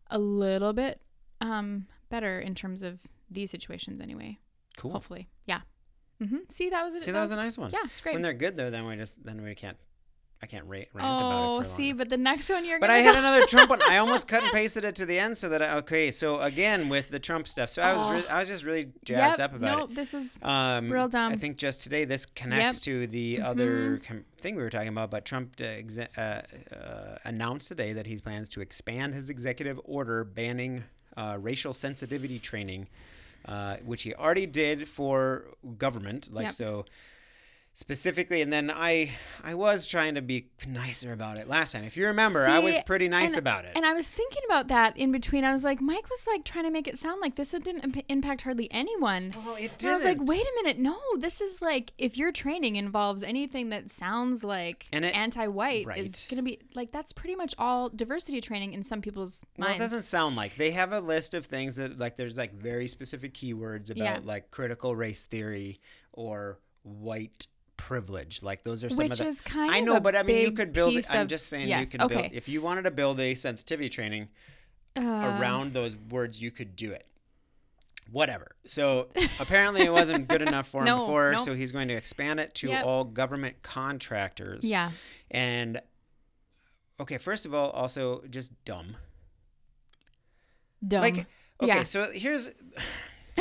[0.09, 1.01] a little bit
[1.41, 4.39] um, better in terms of these situations anyway.
[4.77, 5.29] cool Hopefully.
[5.47, 5.63] Yeah.
[6.23, 6.37] Mm-hmm.
[6.49, 7.05] See, that was it.
[7.05, 8.13] see that was a nice one Yeah, it's great.
[8.15, 9.77] when they're good though then we just then we can't
[10.43, 11.59] I can't rant, rant about it.
[11.61, 13.81] Oh, see, but the next one you're But I had another Trump one.
[13.89, 16.11] I almost cut and pasted it to the end so that I, okay.
[16.11, 17.71] So again with the Trump stuff.
[17.71, 19.95] So I was re- I was just really jazzed Yep, up about no, it.
[19.95, 21.33] this is Um, Real dumb.
[21.33, 24.05] I think just today this connects to the other Mm-hmm.
[24.05, 25.13] com- thing we were talking about.
[25.13, 26.43] But Trump uh, exe- uh,
[26.75, 30.83] uh, announced today that he plans to expand his executive order banning
[31.17, 32.89] uh, racial sensitivity training,
[33.47, 35.45] uh, which he already did for
[35.79, 36.33] government.
[36.33, 36.53] Like Yep.
[36.53, 36.85] so.
[37.75, 41.85] Specifically, and then I I was trying to be nicer about it last time.
[41.85, 43.73] If you remember, I was pretty nice and- about it.
[43.75, 45.43] And I was thinking about that in between.
[45.43, 48.05] I was like, Mike was like trying to make it sound like this didn't imp-
[48.11, 49.33] impact hardly anyone.
[49.45, 52.31] well, it And I was like, wait a minute, no, this is like if your
[52.31, 55.99] training involves anything that sounds like it- anti-white right.
[55.99, 59.69] is gonna be like that's pretty much all diversity training in some people's minds.
[59.71, 62.53] Well, it doesn't sound like they have a list of things that like there's like
[62.53, 64.21] very specific keywords about Yeah.
[64.25, 65.81] like critical race theory
[66.13, 67.47] or white
[67.87, 68.43] privilege.
[68.43, 69.27] Like those are some Which of the.
[69.27, 70.95] is kind I know, but I mean, you could build.
[70.95, 72.15] It, I'm of- just saying, you yes, could okay.
[72.15, 72.33] build.
[72.33, 74.29] If you wanted to build a sensitivity training
[74.97, 77.07] Uh, around those words, you could do it.
[78.11, 78.53] Whatever.
[78.67, 79.09] So
[79.41, 81.39] apparently, it wasn't good enough for him No, before.
[81.39, 82.85] So he's going to expand it to Yep.
[82.85, 84.65] all government contractors.
[84.65, 84.91] yeah.
[85.31, 85.81] And
[87.01, 88.97] okay, first of all, also just dumb.
[90.87, 91.01] Dumb.
[91.01, 91.27] Like, okay,
[91.63, 91.83] Yeah.
[91.85, 92.51] so here's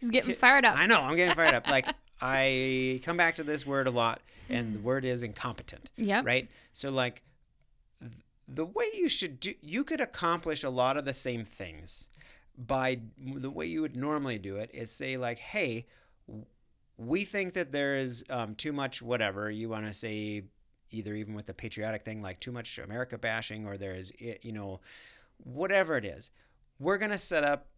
[0.00, 0.78] He's getting fired up.
[0.78, 1.68] I know I'm getting fired up.
[1.68, 1.86] Like
[2.22, 5.90] I come back to this word a lot, and the word is incompetent.
[5.96, 6.24] Yep.
[6.26, 6.48] Right.
[6.72, 7.22] So like,
[8.48, 12.08] the way you should do, you could accomplish a lot of the same things
[12.58, 15.86] by the way you would normally do it is say like, hey,
[16.98, 20.42] we think that there is um, too much whatever you want to say
[20.90, 24.50] either even with the patriotic thing like too much america bashing or there's i- you
[24.52, 24.80] know
[25.44, 26.30] whatever it is
[26.80, 27.68] we're gonna set up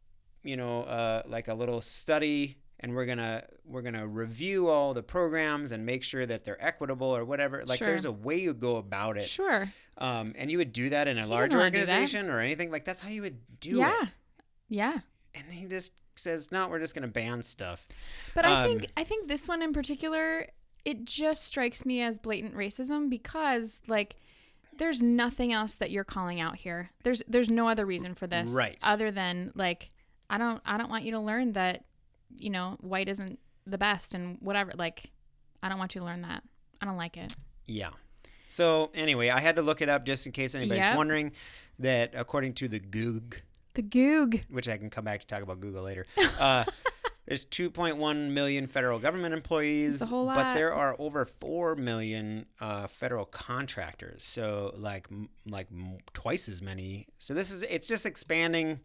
[0.43, 5.03] you know uh, like a little study and we're gonna we're gonna review all the
[5.03, 7.89] programs and make sure that they're equitable or whatever like Sure.
[7.89, 9.73] there's a way you go about it Sure.
[9.99, 11.89] um, and you would do that in a He large doesn't wanna do that.
[11.89, 13.89] organization or anything like that's how you would do yeah.
[14.03, 14.09] it
[14.69, 14.93] Yeah.
[14.95, 14.99] Yeah.
[15.35, 17.87] And he just says no we're just gonna ban stuff
[18.35, 20.47] But I Um, think I think this one in particular,
[20.85, 24.17] it just strikes me as blatant racism because like
[24.77, 26.91] there's nothing else that you're calling out here.
[27.05, 28.79] There's there's no other reason for this Right.
[28.83, 29.91] other than like
[30.29, 31.85] I don't I don't want you to learn that
[32.37, 35.11] you know white isn't the best and whatever like
[35.63, 36.43] I don't want you to learn that.
[36.81, 37.35] I don't like it.
[37.67, 37.91] Yeah.
[38.49, 40.97] So anyway, I had to look it up just in case anybody's Yep.
[40.97, 41.33] wondering
[41.79, 43.37] that according to the Goog,
[43.75, 44.43] The goog.
[44.51, 46.07] which I can come back to talk about Google later,
[46.41, 46.65] uh,
[47.27, 52.47] there's 2.1 million federal government employees, It's a whole but there are over 4 million
[52.61, 54.25] uh, federal contractors.
[54.25, 55.07] So like
[55.47, 55.69] like
[56.13, 57.07] twice as many.
[57.19, 58.81] So this is it's just expanding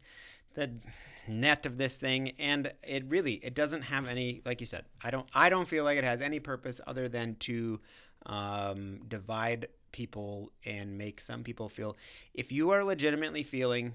[0.53, 0.71] the
[1.27, 5.11] net of this thing and it really it doesn't have any like you said i
[5.11, 7.79] don't i don't feel like it has any purpose other than to
[8.25, 11.95] um, divide people and make some people feel
[12.33, 13.93] if you are legitimately feeling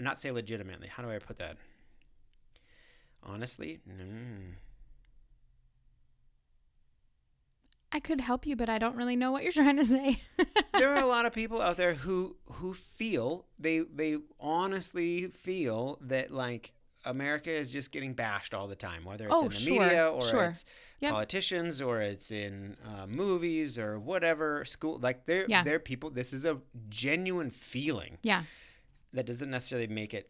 [0.00, 1.56] not say legitimately how do i put that?
[3.22, 4.54] Honestly mm,
[7.90, 10.20] I could help you, but I don't really know what you're trying to say.
[10.74, 15.98] there are a lot of people out there who who feel they they honestly feel
[16.02, 16.72] that like
[17.04, 20.08] America is just getting bashed all the time, whether it's Oh, in the sure, media
[20.08, 20.44] or sure.
[20.44, 20.64] it's
[21.00, 21.12] Yep.
[21.12, 24.98] politicians or it's in uh, movies or whatever school.
[24.98, 25.62] Like they're Yeah.
[25.62, 26.10] they're people.
[26.10, 28.42] This is a genuine feeling yeah.
[29.12, 30.28] that doesn't necessarily make it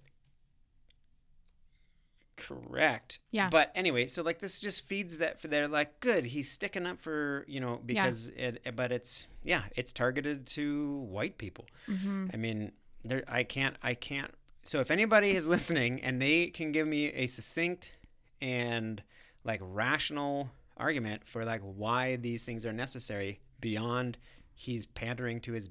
[2.38, 3.18] correct.
[3.30, 3.48] Yeah.
[3.50, 6.24] But anyway, so like this just feeds that for they're like good.
[6.24, 8.62] He's sticking up for you know because it.
[8.74, 11.66] But it's yeah, it's targeted to white people.
[11.88, 12.28] Mm-hmm.
[12.32, 12.72] I mean,
[13.04, 13.24] there.
[13.28, 13.76] I can't.
[13.82, 14.32] I can't.
[14.62, 17.92] So if anybody is listening and they can give me a succinct
[18.40, 19.02] and
[19.44, 24.18] like rational argument for like why these things are necessary beyond
[24.54, 25.70] he's pandering to his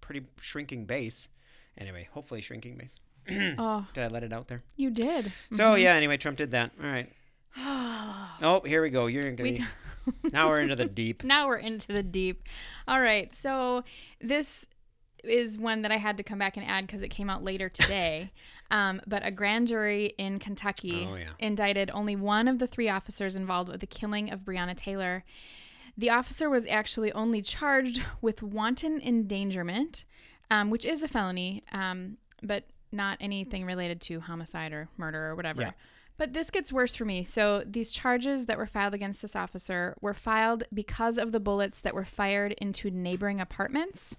[0.00, 1.28] pretty shrinking base.
[1.78, 2.98] Anyway, hopefully shrinking base.
[3.58, 4.62] Oh, Did I let it out there?
[4.76, 5.32] you did.
[5.52, 5.94] So yeah.
[5.94, 6.72] Anyway, Trump did that.
[6.82, 7.10] All right.
[8.44, 9.06] Oh, here we go.
[9.06, 9.42] You're gonna.
[9.50, 9.64] We-
[10.32, 11.22] now we're into the deep.
[11.24, 12.42] now we're into the deep.
[12.88, 13.32] All right.
[13.32, 13.84] So
[14.20, 14.66] this
[15.22, 17.68] is one that I had to come back and add because it came out later
[17.68, 18.32] today.
[18.72, 21.28] um, but a grand jury in Kentucky Oh, yeah.
[21.38, 25.22] indicted only one of the three officers involved with the killing of Breonna Taylor.
[25.96, 30.04] The officer was actually only charged with wanton endangerment,
[30.50, 35.34] um, which is a felony, um, but not anything related to homicide or murder or
[35.34, 35.62] whatever.
[35.62, 35.70] Yeah.
[36.18, 37.22] But this gets worse for me.
[37.22, 41.80] So these charges that were filed against this officer were filed because of the bullets
[41.80, 44.18] that were fired into neighboring apartments.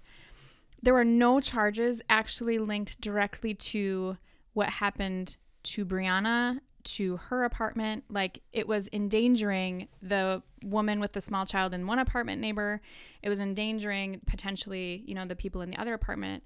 [0.82, 4.18] There were no charges actually linked directly to
[4.52, 8.04] what happened to Breonna to her apartment.
[8.10, 12.80] Like it was endangering the woman with the small child in one apartment neighbor.
[13.22, 16.42] It was endangering potentially, you know, the people in the other apartment.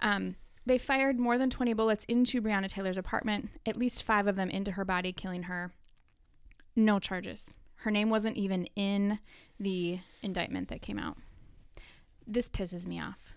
[0.00, 4.36] Um, they fired more than 20 bullets into Breonna Taylor's apartment, at least five of
[4.36, 5.72] them into her body, killing her.
[6.76, 7.54] No charges.
[7.76, 9.18] Her name wasn't even in
[9.58, 11.18] the indictment that came out.
[12.26, 13.34] This pisses me off.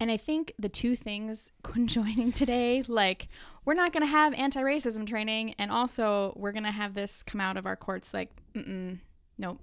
[0.00, 3.28] And I think the two things conjoining today, like
[3.64, 7.40] we're not going to have anti-racism training, and also we're going to have this come
[7.40, 8.14] out of our courts.
[8.14, 8.98] Like, mm
[9.38, 9.60] nope.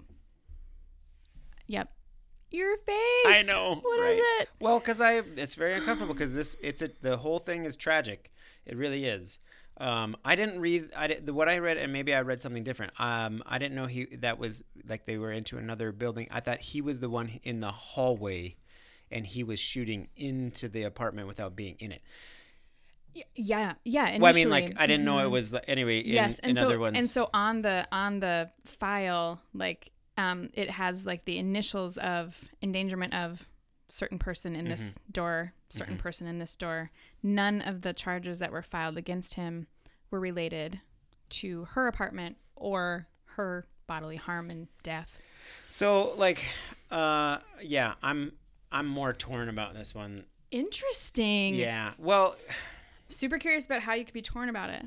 [1.66, 1.90] Yep.
[2.56, 3.26] Your face.
[3.26, 3.80] I know.
[3.82, 4.38] What is right?
[4.40, 4.48] it?
[4.60, 8.32] Well, because I, it's very uncomfortable because this, it's a, the whole thing is tragic.
[8.64, 9.38] It really is.
[9.78, 12.64] Um, I didn't read I did, the, what I read, and maybe I read something
[12.64, 12.92] different.
[12.98, 16.28] Um, I didn't know he that was like they were into another building.
[16.30, 18.56] I thought he was the one in the hallway,
[19.10, 22.00] and he was shooting into the apartment without being in it.
[23.34, 24.08] Yeah, yeah.
[24.08, 24.20] Initially.
[24.20, 25.24] Well, I mean, like I didn't know Mhm.
[25.24, 25.98] it was like, anyway.
[26.00, 29.90] In, yes, and in so other ones, and so on the on the file, like
[30.16, 33.46] um, it has like the initials of endangerment of
[33.88, 35.12] certain person in this Mm-hmm.
[35.12, 36.90] door, certain person in this door.
[37.22, 39.66] None of the charges that were filed against him
[40.10, 40.80] were related
[41.28, 45.20] to her apartment or her bodily harm and death.
[45.68, 46.44] so like,
[46.90, 48.32] uh, yeah, I'm
[48.72, 50.24] I'm more torn about this one.
[50.50, 51.54] Interesting.
[51.54, 51.92] Yeah.
[51.98, 52.36] Well,
[53.08, 54.84] Super curious about how you could be torn about it.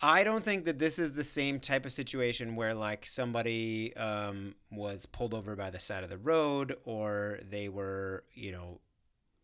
[0.00, 4.54] I don't think that this is the same type of situation where like somebody um,
[4.70, 8.80] was pulled over by the side of the road or they were, you know,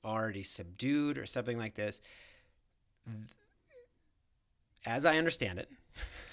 [0.04, 2.00] already subdued or something like this.
[4.86, 5.70] As I understand it,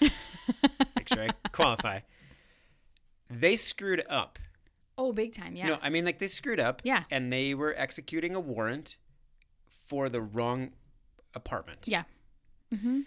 [0.00, 2.00] make sure I qualify.
[3.28, 4.38] They screwed up.
[4.96, 5.56] Oh, big time.
[5.56, 5.66] Yeah.
[5.66, 6.82] No, I mean like they screwed up.
[6.84, 7.04] Yeah.
[7.10, 8.96] And they were executing a warrant
[9.68, 10.70] for the wrong
[11.34, 12.04] apartment yeah.
[12.72, 13.00] Mm-hmm.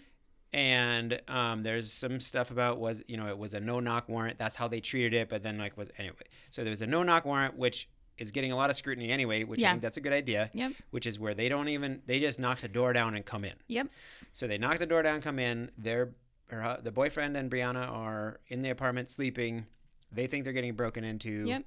[0.52, 4.38] And um, there's some stuff about was you know it was a no knock warrant
[4.38, 6.14] that's how they treated it but then like was anyway
[6.50, 9.44] so there was a no knock warrant which is getting a lot of scrutiny anyway
[9.44, 9.68] which Yeah.
[9.68, 10.72] i think that's a good idea Yep.
[10.90, 13.52] which is where they don't even they just knock the door down and come in
[13.68, 13.88] Yep.
[14.32, 16.14] so they knock the door down come in they're
[16.48, 19.66] her, the boyfriend and breonna are in the apartment sleeping
[20.12, 21.64] they think they're getting broken into Yep.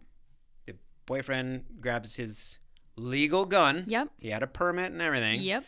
[0.65, 0.74] the
[1.06, 2.58] boyfriend grabs his
[2.96, 4.10] legal gun Yep.
[4.20, 5.63] he had a permit and everything Yep.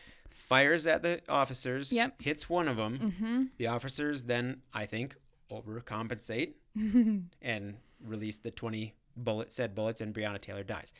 [0.51, 2.21] Fires at the officers, Yep.
[2.21, 2.97] hits one of them.
[2.99, 3.43] Mm-hmm.
[3.57, 5.15] The officers then, I think,
[5.49, 6.53] overcompensate
[7.41, 10.93] and release the 20 bullet said bullets and Breonna Taylor dies.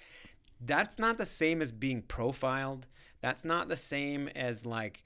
[0.61, 2.87] That's not the same as being profiled.
[3.19, 5.03] That's not the same as like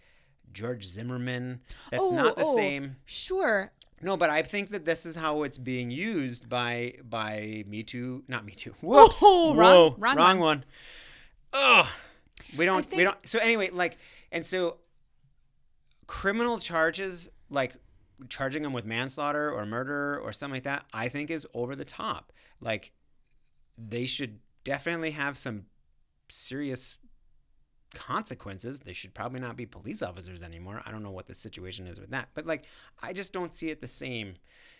[0.53, 1.61] George Zimmerman.
[1.89, 2.97] That's not the oh, same.
[3.05, 3.71] Sure.
[4.01, 8.23] No, but I think that this is how it's being used by by Me Too,
[8.27, 8.75] not Me Too.
[8.81, 10.39] Whoops, Oh, wrong- Whoa, wrong wrong one.
[10.39, 10.63] one.
[11.53, 11.87] Ugh,
[12.57, 13.27] we don't, we don't.
[13.27, 13.97] So anyway, like,
[14.35, 14.77] and so
[16.07, 17.75] criminal charges, like
[18.29, 21.85] charging them with manslaughter or murder or something like that, I think is over the
[21.85, 22.31] top.
[22.61, 22.91] Like,
[23.77, 25.65] they should definitely have some
[26.29, 26.97] serious
[27.93, 28.79] consequences.
[28.81, 30.81] They should probably not be police officers anymore.
[30.85, 32.65] I don't know what the situation is with that, but like
[33.01, 34.35] I just don't see it the same.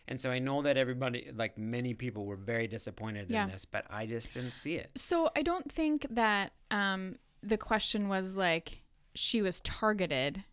[0.07, 3.45] And so I know that everybody, like many people, were very disappointed Yeah.
[3.45, 4.91] in this, but I just didn't see it.
[4.95, 8.83] So I don't think that um, the question was like
[9.15, 10.43] she was targeted,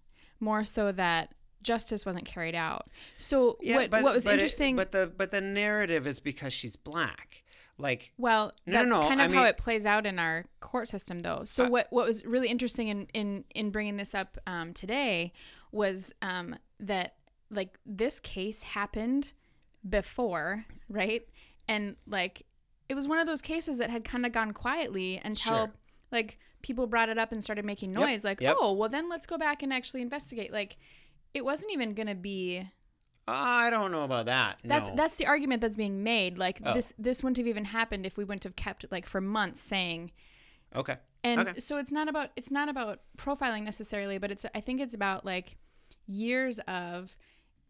[0.41, 2.89] more so that justice wasn't carried out.
[3.19, 4.77] So what what was but it- interesting?
[4.77, 7.45] but the but the narrative is because she's black.
[7.79, 10.19] Like well, No, no, that's no, kind I of how mean- it plays out in
[10.19, 11.43] our court system, though.
[11.45, 15.33] So Uh, what what was really interesting in in in bringing this up um, today
[15.73, 17.15] was um, that
[17.51, 19.33] like this case happened
[19.89, 21.27] before, right?
[21.69, 22.43] And like
[22.89, 25.73] it was one of those cases that had kind of gone quietly until Sure.
[26.13, 28.57] Like people brought it up and started making Yep, noise like, yep.
[28.61, 30.77] "Oh, well then let's go back and actually investigate." Like
[31.35, 32.69] it wasn't even going to be
[33.27, 34.59] I don't know about that.
[34.65, 34.97] that's no.
[34.97, 36.39] that's the argument that's being made.
[36.39, 36.73] Like Oh.
[36.75, 40.11] this this wouldn't have even happened if we wouldn't have kept like for months saying
[40.75, 40.97] okay.
[41.25, 41.59] and Okay.
[41.61, 45.25] so it's not about it's not about profiling necessarily, but it's I think it's about
[45.25, 45.57] like
[46.07, 47.17] years of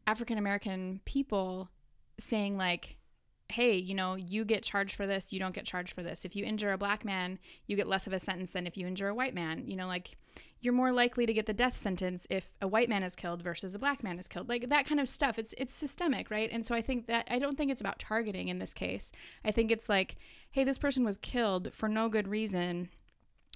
[0.07, 1.71] African American people
[2.19, 2.97] saying like
[3.53, 6.25] hey, you know, you get charged for this, you don't get charged for this.
[6.25, 8.87] If you injure a black man, you get less of a sentence than if you
[8.87, 9.65] injure a white man.
[9.67, 10.17] You know, like
[10.63, 13.75] you're more likely to get the death sentence if a white man is killed versus
[13.75, 14.49] a black man is killed.
[14.49, 15.39] Like that kind of stuff.
[15.39, 16.49] It's it's systemic, right?
[16.53, 19.13] And so I think that I don't think it's about targeting in this case.
[19.45, 20.17] I think it's like,
[20.53, 22.89] hey, this person was killed for no good reason.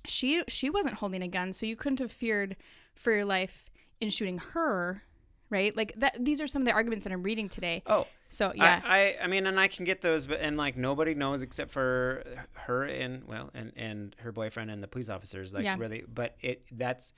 [0.05, 2.57] She she wasn't holding a gun, so you couldn't have feared
[2.95, 3.67] for your life
[4.01, 5.05] in shooting her,
[5.51, 5.77] right?
[5.77, 7.83] Like that these are some of the arguments that I'm reading today.
[7.87, 8.81] Oh, So yeah.
[8.85, 11.71] I, I I mean, and I can get those, but and like nobody knows except
[11.71, 15.77] for her and well, and and her boyfriend and the police officers, like Yeah.
[15.79, 16.05] really.
[16.07, 17.13] But it that's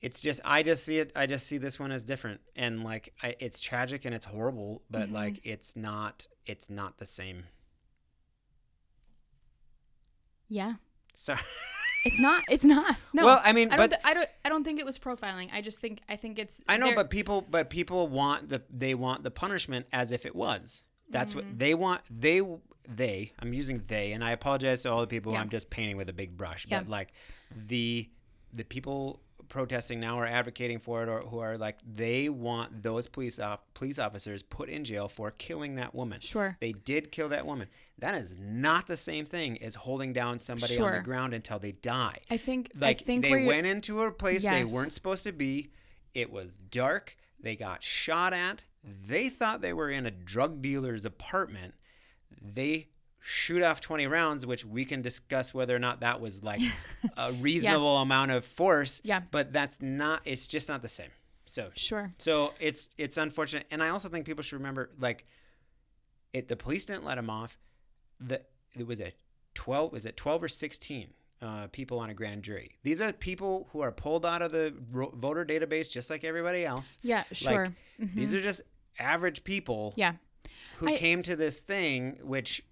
[0.00, 3.12] it's just I just see it I just see this one as different and like
[3.22, 5.12] I, it's tragic and it's horrible but Mhm.
[5.12, 7.44] like it's not it's not the same.
[10.48, 10.74] Yeah.
[11.14, 11.40] Sorry.
[12.04, 12.42] It's not.
[12.48, 12.96] It's not.
[13.12, 13.24] No.
[13.26, 13.90] Well, I mean, I don't.
[13.90, 14.28] but th- I don't.
[14.44, 15.50] I don't think it was profiling.
[15.52, 16.00] I just think.
[16.08, 16.60] I think it's.
[16.68, 20.34] I know, but people, but people want the they want the punishment as if it
[20.34, 20.82] was.
[21.10, 21.48] That's Mm-hmm.
[21.48, 22.00] what they want.
[22.10, 22.42] They
[22.88, 23.32] they.
[23.40, 25.38] I'm using they, and I apologize to all the people Yeah.
[25.38, 26.66] who I'm just painting with a big brush.
[26.68, 26.80] Yeah.
[26.80, 27.12] But like
[27.54, 28.08] the
[28.52, 33.06] the people protesting now or advocating for it, or who are like they want those
[33.06, 36.20] police op- police officers put in jail for killing that woman.
[36.20, 36.56] Sure.
[36.60, 37.68] They did kill that woman.
[37.98, 41.72] That is not the same thing as holding down somebody on the ground until they
[41.72, 42.70] die I think.
[42.78, 44.54] like I think they went into a place Yes.
[44.70, 45.70] they weren't supposed to be
[46.14, 51.04] it was dark they got shot at they thought they were in a drug dealer's
[51.04, 51.74] apartment
[52.40, 52.88] they
[53.30, 56.62] shoot off 20 rounds which we can discuss whether or not that was like
[57.18, 59.20] a reasonable amount of force Yeah.
[59.30, 61.10] but that's not it's just not the same
[61.44, 62.10] so Sure.
[62.18, 65.26] so it's it's unfortunate, and I also think people should remember like,
[66.34, 67.56] it the police didn't let him off.
[68.20, 68.42] The
[68.78, 69.12] it was a
[69.54, 71.08] twelve was it twelve or sixteen
[71.40, 72.72] uh, people on a grand jury.
[72.82, 76.66] These are people who are pulled out of the ro- voter database just like everybody
[76.66, 76.98] else.
[77.02, 77.24] Yeah.
[77.32, 77.68] Sure.
[77.98, 78.60] Like these are just
[78.98, 80.14] average people yeah.
[80.76, 82.62] who I- came to this thing, which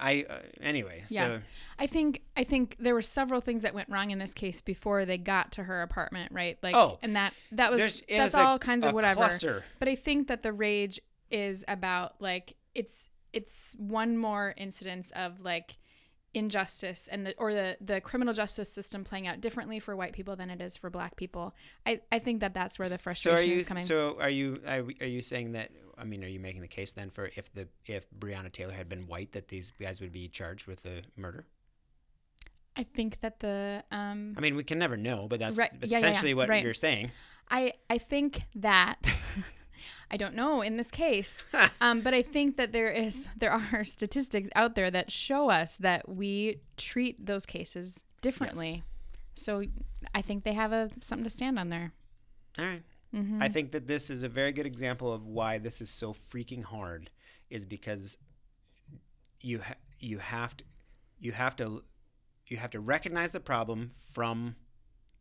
[0.00, 1.04] I uh, anyway.
[1.08, 1.18] Yeah.
[1.18, 1.40] So
[1.78, 5.04] I think I think there were several things that went wrong in this case before
[5.04, 6.58] they got to her apartment, right?
[6.62, 6.98] Like Oh.
[7.02, 9.16] and that that was that's is a- all kinds of whatever.
[9.16, 9.64] cluster.
[9.78, 15.42] But I think that the rage is about like it's it's one more incidence of
[15.42, 15.76] like
[16.38, 20.36] injustice and the or the the criminal justice system playing out differently for white people
[20.36, 21.54] than it is for black people.
[21.84, 23.54] I I think that that's where the So frustration are you?
[23.56, 23.84] is coming.
[23.84, 24.60] So are you?
[24.66, 25.70] Are, are you saying that?
[25.98, 28.88] I mean, are you making the case then for if the if Breonna Taylor had
[28.88, 31.44] been white, that these guys would be charged with the murder?
[32.76, 35.70] I think that the um I mean, we can never know, but that's Right.
[35.72, 35.96] Yeah, yeah, yeah.
[35.98, 36.62] essentially what Right.
[36.62, 37.10] you're saying.
[37.50, 39.00] I I think that
[40.10, 41.42] I don't know in this case,
[41.80, 45.76] um, but I think that there is there are statistics out there that show us
[45.78, 48.82] that we treat those cases differently.
[49.34, 49.62] So
[50.14, 51.92] I think they have a something to stand on there.
[52.58, 52.82] All right.
[53.14, 53.42] Mm-hmm.
[53.42, 56.62] I think that this is a very good example of why this is so freaking
[56.62, 57.10] hard,
[57.48, 58.18] is because
[59.40, 60.64] you ha- you have to
[61.18, 61.82] you have to
[62.46, 64.56] you have to recognize the problem from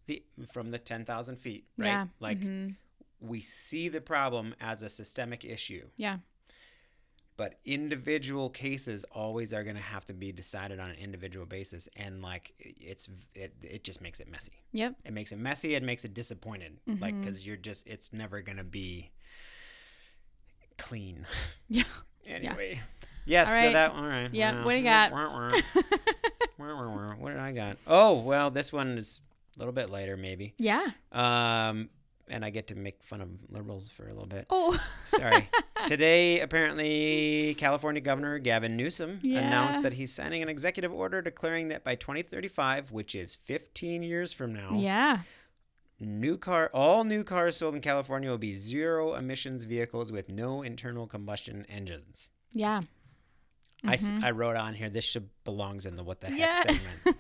[0.08, 1.88] the from the ten thousand feet, right?
[1.88, 2.06] Yeah.
[2.20, 2.76] Like mhm.
[3.20, 5.88] We see the problem as a systemic issue.
[5.98, 6.18] Yeah.
[7.38, 11.88] but individual cases always are going to have to be decided on an individual basis
[11.96, 14.96] and like it's it, it just makes it messy Yep.
[15.06, 17.20] it makes it messy it makes it disappointed like Mhm.
[17.22, 19.12] because you're just it's never going to be
[20.78, 21.26] clean
[21.70, 21.84] Yeah.
[22.28, 22.82] anyway
[23.26, 23.74] yes All so right.
[23.74, 25.12] that all right Yeah, what do you got?
[26.58, 29.22] what did i got oh well this one is
[29.56, 30.88] a little bit later maybe Yeah.
[31.12, 31.90] um
[32.30, 34.78] and i get to make fun of liberals for a little bit Oh.
[35.06, 35.50] Sorry.
[35.86, 39.40] Today, apparently, California Governor Gavin Newsom Yeah.
[39.40, 44.34] announced that he's signing an executive order declaring that by 2035, which is 15 years
[44.34, 45.20] from now, yeah.
[46.00, 50.62] new car, all new cars sold in California will be zero emissions vehicles with no
[50.64, 52.30] internal combustion engines.
[52.52, 52.82] Yeah.
[53.86, 56.74] I I wrote on here this should belongs in the what the heck Mm-hmm.
[56.74, 56.74] Yeah.
[56.74, 57.18] segment.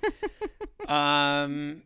[0.89, 1.82] um.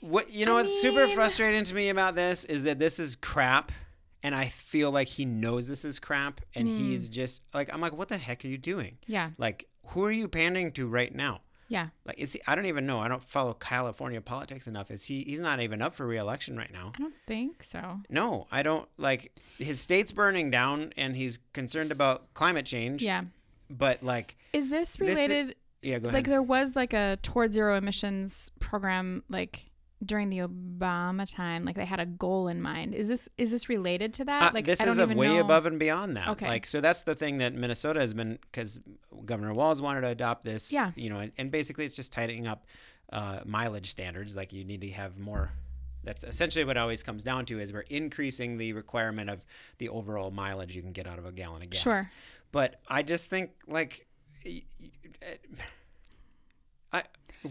[0.00, 3.16] What you know I what's super frustrating to me about this is that this is
[3.16, 3.70] crap,
[4.22, 6.74] and I feel like he knows this is crap, and Hmm.
[6.76, 8.98] he's just like I'm like, what the heck are you doing?
[9.06, 9.30] Yeah.
[9.36, 11.42] Like, who are you pandering to right now?
[11.68, 11.88] Yeah.
[12.04, 12.40] Like, is he?
[12.48, 12.98] I don't even know.
[12.98, 14.90] I don't follow California politics enough.
[14.90, 15.22] Is he?
[15.22, 16.92] He's not even up for reelection right now.
[16.96, 18.00] I don't think so.
[18.08, 18.88] No, I don't.
[18.96, 23.02] Like, his state's burning down, and he's concerned about climate change.
[23.04, 23.22] Yeah.
[23.68, 25.54] But like, Is this This related?
[25.82, 26.14] yeah, go ahead.
[26.14, 29.69] like there was like a toward zero emissions program like
[30.04, 31.64] during the Obama time.
[31.64, 32.94] Like they had a goal in mind.
[32.94, 34.50] Is this is this related to that?
[34.50, 35.40] Uh, like this I don't is a way know.
[35.40, 36.28] above and beyond that.
[36.28, 36.48] Okay.
[36.48, 38.80] Like, so that's the thing that Minnesota has been, because
[39.24, 40.72] Governor Walz wanted to adopt this.
[40.72, 40.92] Yeah.
[40.96, 42.66] You know, and, and basically it's just tightening up
[43.12, 44.34] uh, mileage standards.
[44.34, 45.50] Like, you need to have more.
[46.02, 49.44] That's essentially what it always comes down to is we're increasing the requirement of
[49.76, 51.82] the overall mileage you can get out of a gallon of gas.
[51.82, 52.10] Sure.
[52.52, 54.06] But I just think like,
[54.46, 54.62] y-
[56.90, 57.02] I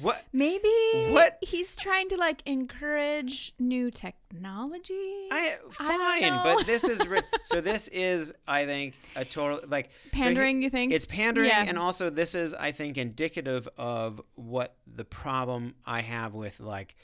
[0.01, 0.67] what Maybe
[1.09, 1.37] What?
[1.41, 4.93] he's trying to like encourage new technology.
[5.31, 7.59] I I fine, don't but this is ri- so.
[7.61, 10.91] This is, I think, a total like so he- Pandering, you think?
[10.93, 11.65] It's pandering, Yeah.
[11.67, 16.95] and also this is, I think, indicative of what the problem I have with like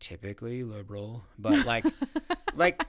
[0.00, 1.84] typically liberal, but like
[2.54, 2.80] like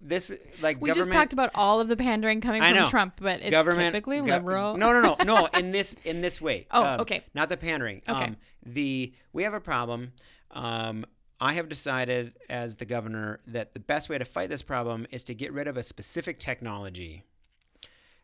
[0.00, 2.88] this like we just talked about all of the pandering coming I from.
[2.88, 4.76] Trump, but it's government typically go- liberal.
[4.76, 5.48] No, no, no, no.
[5.58, 6.66] In this in this way.
[6.70, 7.22] Oh, Um, okay.
[7.34, 8.00] Not the pandering.
[8.08, 8.24] Okay.
[8.24, 10.12] Um, the we have a problem.
[10.50, 11.04] Um,
[11.40, 15.24] I have decided as the governor that the best way to fight this problem is
[15.24, 17.24] to get rid of a specific technology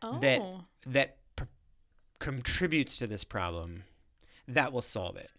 [0.03, 0.17] Oh.
[0.19, 0.41] that
[0.87, 1.43] that pr-
[2.19, 3.83] contributes to this problem
[4.47, 5.29] that will solve it.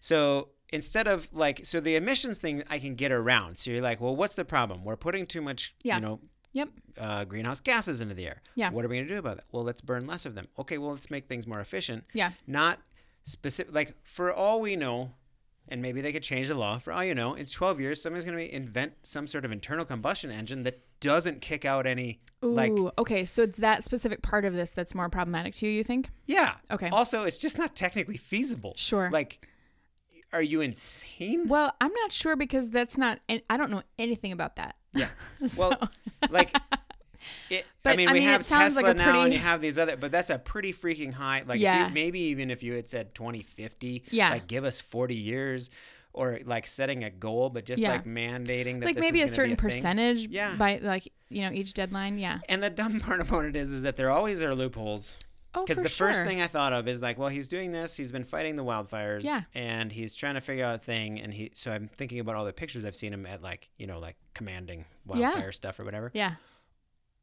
[0.00, 3.58] So instead of like so the emissions thing I can get around.
[3.58, 4.84] So you're like, well, what's the problem?
[4.84, 5.96] We're putting too much, Yeah.
[5.96, 6.20] you know,
[6.52, 6.68] Yep.
[6.98, 8.42] uh, greenhouse gases into the air.
[8.54, 8.70] Yeah.
[8.70, 9.46] What are we gonna do about that?
[9.50, 10.48] Well, let's burn less of them.
[10.58, 12.04] Okay, well, let's make things more efficient.
[12.12, 12.32] Yeah.
[12.46, 12.80] Not
[13.24, 13.74] specific.
[13.74, 15.12] Like for all we know,
[15.68, 16.78] and maybe they could change the law.
[16.78, 20.30] For all you know, in 12 years, somebody's gonna invent some sort of internal combustion
[20.30, 23.24] engine that doesn't kick out any Ooh, like okay.
[23.24, 26.10] So it's that specific part of this that's more problematic to you, you think?
[26.26, 26.54] Yeah.
[26.70, 26.88] Okay.
[26.90, 28.74] Also, it's just not technically feasible.
[28.76, 29.10] Sure.
[29.10, 29.46] Like,
[30.32, 31.48] are you insane?
[31.48, 34.76] Well, I'm not sure because that's not, and I don't know anything about that.
[34.92, 35.08] Yeah.
[35.46, 35.90] so, Well,
[36.30, 36.54] like,
[37.50, 39.78] it, I mean, I we mean, have like Tesla a now, and you have these
[39.78, 41.42] other, but that's a pretty freaking high.
[41.46, 41.88] Like, Yeah.
[41.88, 44.30] you, maybe even if you had said 2050, Yeah.
[44.30, 45.70] like, give us 40 years,
[46.12, 47.90] or like setting a goal, but just Yeah.
[47.92, 49.68] like mandating that like this maybe a certain a thing.
[49.70, 50.54] percentage Yeah.
[50.56, 52.18] by like, you know, each deadline.
[52.18, 52.38] Yeah.
[52.48, 55.16] And the dumb part about it is, is that there always are loopholes.
[55.56, 56.08] Oh, Because the sure.
[56.08, 57.96] first thing I thought of is like, well, he's doing this.
[57.96, 59.42] He's been fighting the wildfires, Yeah.
[59.54, 61.20] and he's trying to figure out a thing.
[61.20, 63.86] And he, so I'm thinking about all the pictures I've seen him at, like you
[63.86, 65.30] know, like commanding Yeah.
[65.30, 66.10] wildfire stuff or whatever.
[66.14, 66.34] Yeah.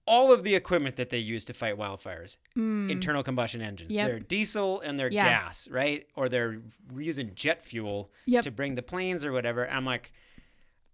[0.07, 2.89] All of the equipment that they use to fight wildfires, Mm.
[2.89, 3.93] internal combustion engines.
[3.93, 4.07] Yep.
[4.07, 5.29] They're diesel and they're Yeah.
[5.29, 6.07] gas, right?
[6.15, 6.59] Or they're
[6.97, 8.43] using jet fuel Yep.
[8.43, 9.69] to bring the planes or whatever.
[9.69, 10.11] I'm like.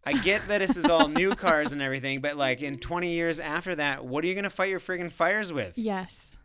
[0.06, 3.42] I get that this is all new cars and everything, but like in 20 years
[3.42, 5.78] after that, what are you going to fight your friggin' fires with?
[5.78, 6.38] Yes.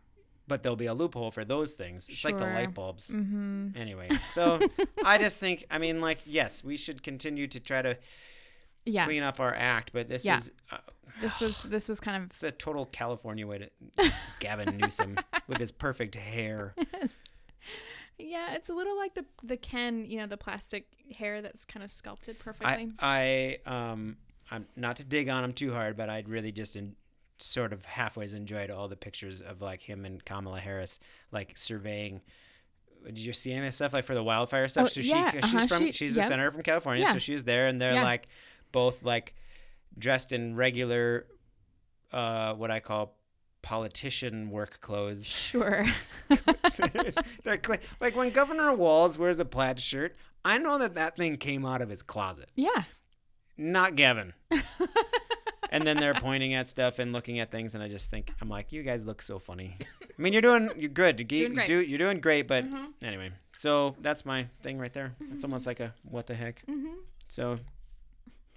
[0.49, 2.09] but there'll be a loophole for those things.
[2.09, 3.09] It's like the light bulbs.
[3.09, 3.69] Mm-hmm.
[3.77, 4.59] Anyway, so
[5.05, 7.97] I just think, I mean, like, yes, we should continue to try to
[8.85, 9.05] Yeah.
[9.05, 10.37] clean up our act, but this Yeah.
[10.37, 10.79] is uh,
[11.21, 13.71] This was this was kind of it's a total California way to
[14.41, 15.17] Gavin Newsom
[15.49, 16.75] with his perfect hair.
[18.19, 18.55] yeah.
[18.55, 21.91] It's a little like the the Ken, you know, the plastic hair that's kind of
[21.91, 22.93] sculpted perfectly.
[22.99, 24.17] I, I, um,
[24.51, 26.95] I'm not to dig on him too hard, but I'd really just in,
[27.39, 32.21] sort of halfway enjoyed all the pictures of like him and Kamala Harris like surveying.
[33.05, 34.85] Did you see any of this stuff like for the wildfire stuff?
[34.85, 36.25] Oh, so yeah, she, uh-huh, she's from she- she's yep.
[36.25, 37.13] a senator from California, Yeah.
[37.13, 38.05] so she's there, and they're Yeah.
[38.05, 38.29] like
[38.73, 39.35] both like
[39.97, 41.27] dressed in regular,
[42.13, 43.17] uh, what I call
[43.63, 45.27] politician work clothes.
[45.29, 45.85] sure.
[47.45, 50.17] they're cl- like when Governor Walz wears a plaid shirt.
[50.45, 52.83] I know that that thing came out of his closet yeah.
[53.57, 54.33] not Gavin.
[55.71, 58.49] and then they're pointing at stuff and looking at things, and I just think I'm
[58.49, 59.77] like, you guys look so funny.
[60.03, 61.21] I mean, you're doing you're good.
[61.21, 61.67] You Doing great.
[61.69, 62.89] do you're doing great, but Mhm.
[63.03, 63.31] anyway.
[63.53, 65.15] So that's my thing right there.
[65.31, 66.63] It's almost like a what the heck.
[66.67, 66.95] Mm-hmm.
[67.29, 67.59] So.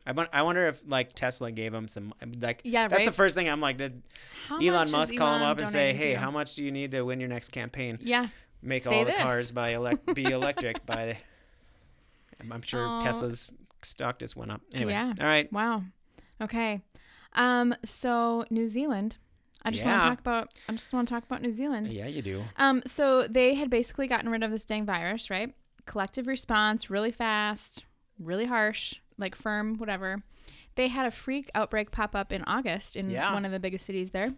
[0.08, 3.06] I, I wonder if like Tesla gave him some like Yeah, that's right.
[3.06, 4.02] the first thing I'm like did
[4.48, 7.02] How Elon Musk call him up and say hey how much do you need to
[7.04, 8.28] win your next campaign Yeah.
[8.62, 11.18] make Say all the cars by elect be electric by
[12.52, 13.02] I'm sure Oh.
[13.02, 13.50] Tesla's
[13.82, 15.14] stock just went up anyway Yeah.
[15.20, 15.84] all right Wow.
[16.42, 16.82] Okay.
[17.34, 17.74] Um.
[17.84, 19.18] So New Zealand.
[19.64, 20.50] I just want to talk about.
[20.70, 21.88] I just want to talk about New Zealand.
[21.88, 22.84] yeah you do Um.
[22.86, 25.54] So they had basically gotten rid of this dang virus, right?
[25.86, 27.84] Collective response, really fast,
[28.20, 30.24] really harsh, like firm, whatever.
[30.76, 33.34] They had a freak outbreak pop up in August in Yeah.
[33.34, 34.34] one of the biggest cities there,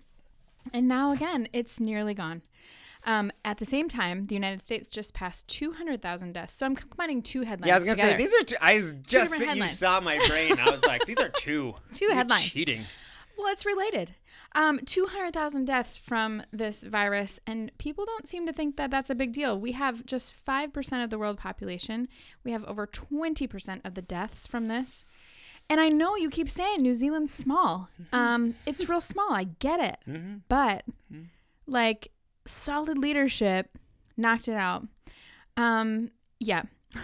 [0.73, 2.41] and now again it's nearly gone.
[3.05, 6.55] Um, at the same time, the United States just passed 200,000 deaths.
[6.55, 7.67] So I'm combining two headlines.
[7.69, 8.43] Yeah, I was gonna say these are.
[8.43, 10.59] Two, I was just that you saw my brain.
[10.59, 11.75] I was like, these are two.
[11.93, 12.43] Two You're headlines.
[12.49, 12.81] Cheating.
[13.37, 14.15] Well, it's related.
[14.55, 19.15] Um, 200,000 deaths from this virus, and people don't seem to think that that's a
[19.15, 19.59] big deal.
[19.59, 22.07] We have just 5% of the world population.
[22.43, 25.05] We have over 20% of the deaths from this.
[25.69, 27.89] And I know you keep saying New Zealand's small.
[28.13, 29.33] Um, it's real small.
[29.33, 29.97] I get it.
[30.09, 30.37] Mm-hmm.
[30.47, 30.85] But,
[31.65, 32.11] like,
[32.45, 33.77] solid leadership
[34.15, 34.87] knocked it out.
[35.57, 36.63] Um, yeah.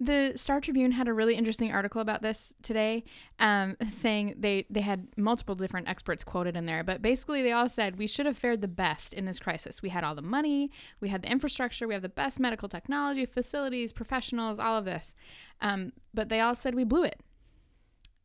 [0.00, 3.04] The Star Tribune had a really interesting article about this today,
[3.38, 7.68] um, saying they, they had multiple different experts quoted in there, but basically they all
[7.68, 9.82] said we should have fared the best in this crisis.
[9.82, 13.26] We had all the money, we had the infrastructure, we have the best medical technology,
[13.26, 15.14] facilities, professionals, all of this.
[15.60, 17.20] Um, but they all said we blew it.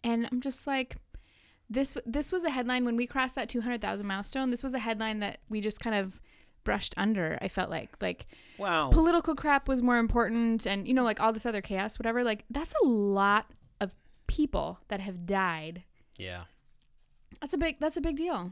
[0.03, 0.97] And I'm just like,
[1.69, 4.49] this this was a headline when we crossed that 200,000 milestone.
[4.49, 6.21] This was a headline that we just kind of
[6.67, 7.37] brushed under.
[7.41, 8.25] I felt like like
[8.57, 8.89] Wow.
[8.91, 12.43] political crap was more important and you know like all this other chaos whatever like
[12.49, 13.45] that's a lot
[13.79, 13.95] of
[14.27, 15.83] people that have died
[16.17, 16.41] yeah.
[17.39, 18.51] that's a big that's a big deal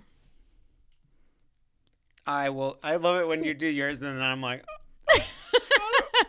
[2.27, 2.79] I will.
[2.81, 4.63] I love it when you do yours, and then I'm like.
[4.67, 5.19] Oh.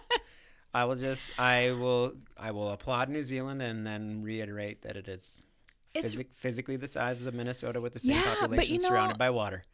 [0.74, 1.38] I will just.
[1.40, 2.12] I will.
[2.36, 5.40] I will applaud New Zealand and then reiterate that it is.
[5.94, 9.30] Physic, physically the size of Minnesota with the same Yeah, population you know- surrounded by
[9.30, 9.64] water.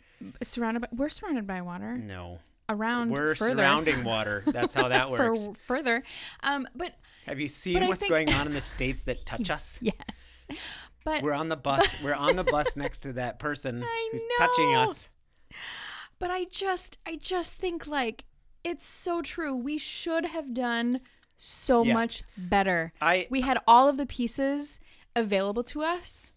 [0.42, 2.38] Surrounded by we're surrounded by water No.
[2.68, 3.56] around We're further.
[3.56, 4.42] surrounding water.
[4.46, 5.48] That's how that for works.
[5.58, 6.02] further.
[6.42, 6.94] Um, but
[7.26, 9.78] Have you seen what's think- going on in the states that touch us?
[9.82, 10.46] yes,
[11.04, 12.02] but We're on the bus.
[12.02, 15.08] We're on the bus next to that person I who's touching us.
[16.18, 18.24] but I just I just think like
[18.64, 19.56] it's so true.
[19.56, 21.00] We should have done
[21.36, 21.94] so Yeah.
[21.94, 22.92] much better.
[23.00, 24.78] I We had all of the pieces
[25.16, 26.32] available to us.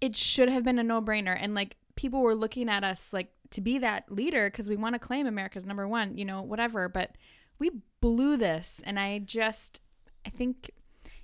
[0.00, 3.60] It should have been a no-brainer and like people were looking at us like to
[3.60, 7.10] be that leader because we want to claim America's number 1, you know, whatever, but
[7.58, 7.70] we
[8.00, 9.80] blew this and I just
[10.24, 10.70] I think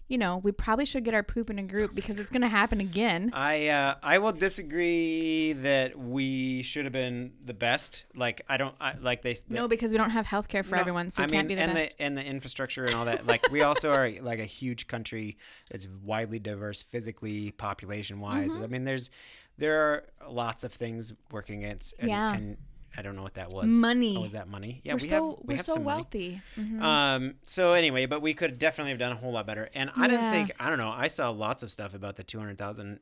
[0.08, 2.48] you know, we probably should get our poop in a group because it's going to
[2.48, 3.30] happen again.
[3.32, 8.04] I uh, I will disagree that we should have been the best.
[8.14, 9.32] Like I don't I, like they.
[9.32, 11.56] the- No, because we don't have healthcare for No, everyone, so I we can't mean,
[11.56, 11.98] be the and best.
[11.98, 13.26] the and the infrastructure and all that.
[13.26, 15.38] Like we also are like a huge country
[15.70, 18.54] that's widely diverse physically, population wise.
[18.54, 18.62] Mm-hmm.
[18.62, 19.10] I mean, there's
[19.58, 21.94] there are lots of things working against.
[21.98, 22.34] And, Yeah.
[22.34, 22.56] and
[22.98, 23.66] I don't know what that was.
[23.66, 24.16] Money.
[24.16, 24.80] Oh, was that money?
[24.82, 25.96] Yeah, we're we so have we we're have so some money.
[25.96, 26.40] wealthy.
[26.56, 26.80] Mhm.
[26.82, 27.34] Um.
[27.46, 29.68] So anyway, but we could definitely have done a whole lot better.
[29.74, 30.90] And I didn't think I don't know.
[30.90, 33.00] I saw lots of stuff about the two hundred thousand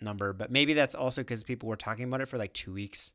[0.00, 3.12] number, but maybe that's also because people were talking about it for like two weeks.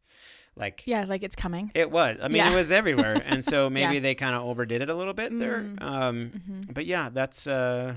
[0.55, 1.71] Like Yeah, like it's coming.
[1.73, 2.17] it was.
[2.21, 2.51] I mean, Yeah.
[2.51, 3.99] it was everywhere, and so maybe Yeah.
[3.99, 5.61] they kind of overdid it a little bit there.
[5.61, 5.81] Mm.
[5.81, 6.29] Um.
[6.31, 6.73] Mhm.
[6.73, 7.95] But yeah, that's uh.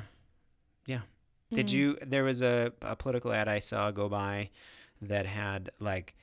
[0.87, 1.01] Yeah.
[1.53, 1.73] Did Mm.
[1.73, 1.99] you?
[2.05, 4.51] There was a, a political ad I saw go by
[5.03, 6.15] that had like,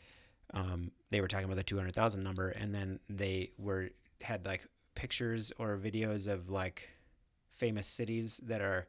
[0.54, 3.90] um, they were talking about the two hundred thousand number, and then they were
[4.22, 6.90] had like pictures or videos of like
[7.56, 8.88] famous cities that are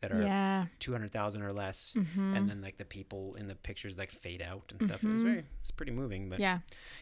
[0.00, 0.66] that are Yeah.
[0.78, 4.10] two hundred thousand or less, hmm and then like the people in the pictures like
[4.10, 5.04] fade out and stuff.
[5.04, 5.24] It was Mhm.
[5.24, 6.28] very, it's pretty moving.
[6.28, 6.58] But yeah.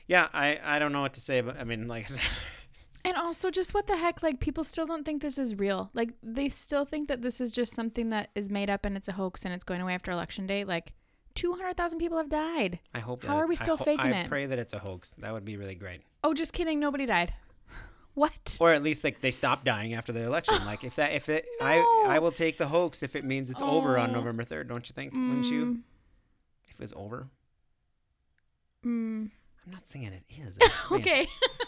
[0.07, 2.23] yeah, I I don't know what to say, but I mean, like I said.
[3.07, 4.23] And also, just what the heck?
[4.23, 5.91] Like, people still don't think this is real.
[5.95, 9.09] Like, they still think that this is just something that is made up and it's
[9.09, 10.65] a hoax and it's going away after election day.
[10.65, 10.93] Like,
[11.37, 12.81] 200,000 people have died.
[12.95, 13.23] I hope.
[13.23, 14.29] How that- are we I still ho- faking I it?
[14.29, 15.15] pray that it's a hoax.
[15.19, 16.01] That would be really great.
[16.25, 16.81] Oh, just kidding.
[16.81, 17.33] Nobody died.
[18.15, 18.57] What?
[18.63, 20.55] Or at least like they stop dying after the election.
[20.65, 22.11] Like if that if it I No.
[22.11, 24.15] I will take the hoax if it means it's over on Oh.
[24.15, 24.69] November third.
[24.69, 25.13] Don't you think?
[25.13, 25.65] Wouldn't you?
[25.67, 25.81] Mm,
[26.69, 27.29] If it was over,
[28.85, 29.31] mm.
[29.67, 30.57] I'm not saying it is.
[30.93, 31.27] Okay.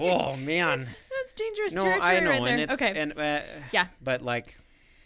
[0.00, 0.78] Oh man.
[0.80, 2.58] That's, that's dangerous No, territory I know, right there.
[2.60, 3.00] it's okay.
[3.00, 3.40] and uh,
[3.72, 3.86] Yeah.
[4.02, 4.56] But like,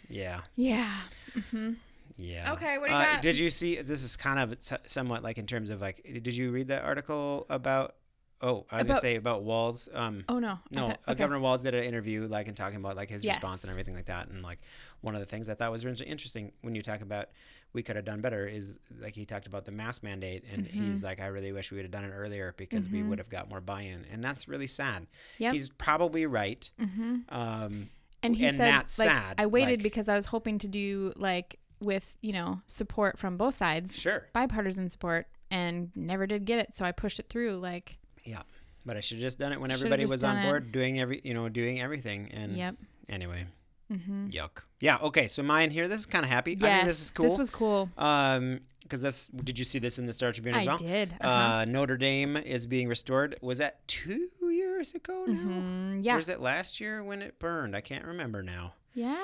[0.09, 0.89] yeah, yeah.
[1.35, 1.73] Mm-hmm.
[2.17, 2.53] yeah.
[2.53, 3.21] Okay, what do you Uh, got?
[3.21, 3.75] Did you see?
[3.81, 6.01] This is kind of somewhat like in terms of like.
[6.03, 7.95] Did you read that article about?
[8.41, 9.87] Oh, I was gonna say about Walz.
[9.93, 10.59] Um, Oh, no.
[10.69, 11.19] No, thought- uh, okay.
[11.19, 13.37] Governor Walz did an interview, like, and talking about like his Yes.
[13.37, 14.27] response and everything like that.
[14.27, 14.59] And like
[15.01, 17.29] one of the things I thought was really interesting when you talk about
[17.75, 20.85] we could have done better is like he talked about the mask mandate, and Mm-hmm.
[20.85, 23.29] he's like, I really wish we would have done it earlier because we would have
[23.29, 25.05] got more buy-in, and that's really sad.
[25.37, 25.53] Yep.
[25.53, 26.67] He's probably right.
[26.79, 27.89] hmm Um,
[28.23, 30.67] And he and said, that's like, sad, I waited like- because I was hoping to
[30.67, 36.45] do like with you know support from both sides, sure, bipartisan support, and never did
[36.45, 36.73] get it.
[36.73, 37.57] So I pushed it through.
[37.57, 38.41] Like, yeah,
[38.85, 40.47] but I should have just done it when everybody was on done it.
[40.47, 42.29] board, doing every, you know, doing everything.
[42.31, 42.75] And yep.
[43.09, 43.45] anyway,
[43.89, 44.63] hmm yuck.
[44.79, 44.97] Yeah.
[45.01, 45.27] Okay.
[45.27, 45.87] So mine here.
[45.87, 46.53] This is kind of happy.
[46.59, 47.25] Yes, I think this is cool.
[47.25, 47.89] This was cool.
[47.97, 50.77] Um, because that's did you see this in the Star Tribune as I well?
[50.77, 51.13] did.
[51.19, 51.27] Uh-huh.
[51.29, 53.35] Uh, Notre Dame is being restored.
[53.41, 55.33] Was that two years ago now?
[55.33, 56.15] Mhm, Or Yeah.
[56.15, 57.75] was it last year when it burned?
[57.75, 58.73] I can't remember now.
[58.93, 59.15] Yeah.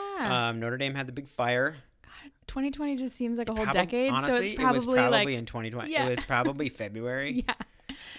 [0.49, 1.75] Um, Notre Dame had the big fire.
[2.01, 4.11] God, 2020 just seems like a whole Probab- decade.
[4.11, 5.91] Honestly, so it's probably, it was probably like in 2020.
[5.91, 6.07] Yeah.
[6.07, 7.43] It was probably February.
[7.47, 7.53] yeah.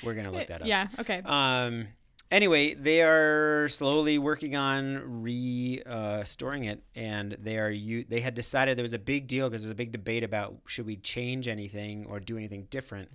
[0.05, 0.69] We're gonna look that up.
[0.69, 0.87] Yeah.
[1.01, 1.23] Okay.
[1.25, 1.89] Um.
[2.33, 8.05] Anyway, they are slowly working on restoring it, and they are you.
[8.09, 10.55] They had decided there was a big deal because there was a big debate about
[10.67, 13.11] should we change anything or do anything different.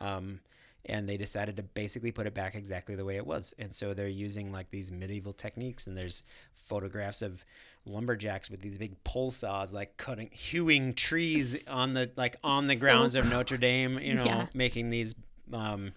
[0.00, 0.38] Um,
[0.86, 3.52] and they decided to basically put it back exactly the way it was.
[3.58, 6.22] And so they're using like these medieval techniques, and there's
[6.54, 7.44] photographs of
[7.84, 12.76] lumberjacks with these big pole saws, like cutting, hewing trees on the like on the
[12.76, 13.28] So grounds of.
[13.28, 13.98] Notre Dame.
[13.98, 14.46] You know, Yeah.
[14.54, 15.14] making these.
[15.52, 15.92] Um,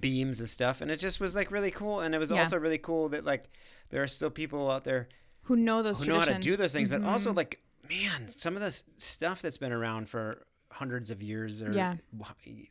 [0.00, 2.40] beams and stuff and it just was like really cool and it was Yeah.
[2.40, 3.48] also really cool that like
[3.90, 5.08] there are still people out there
[5.42, 7.36] Who know those who know how to do those things but also Mhm.
[7.36, 11.96] like man some of the stuff that's been around for hundreds of years or Yeah.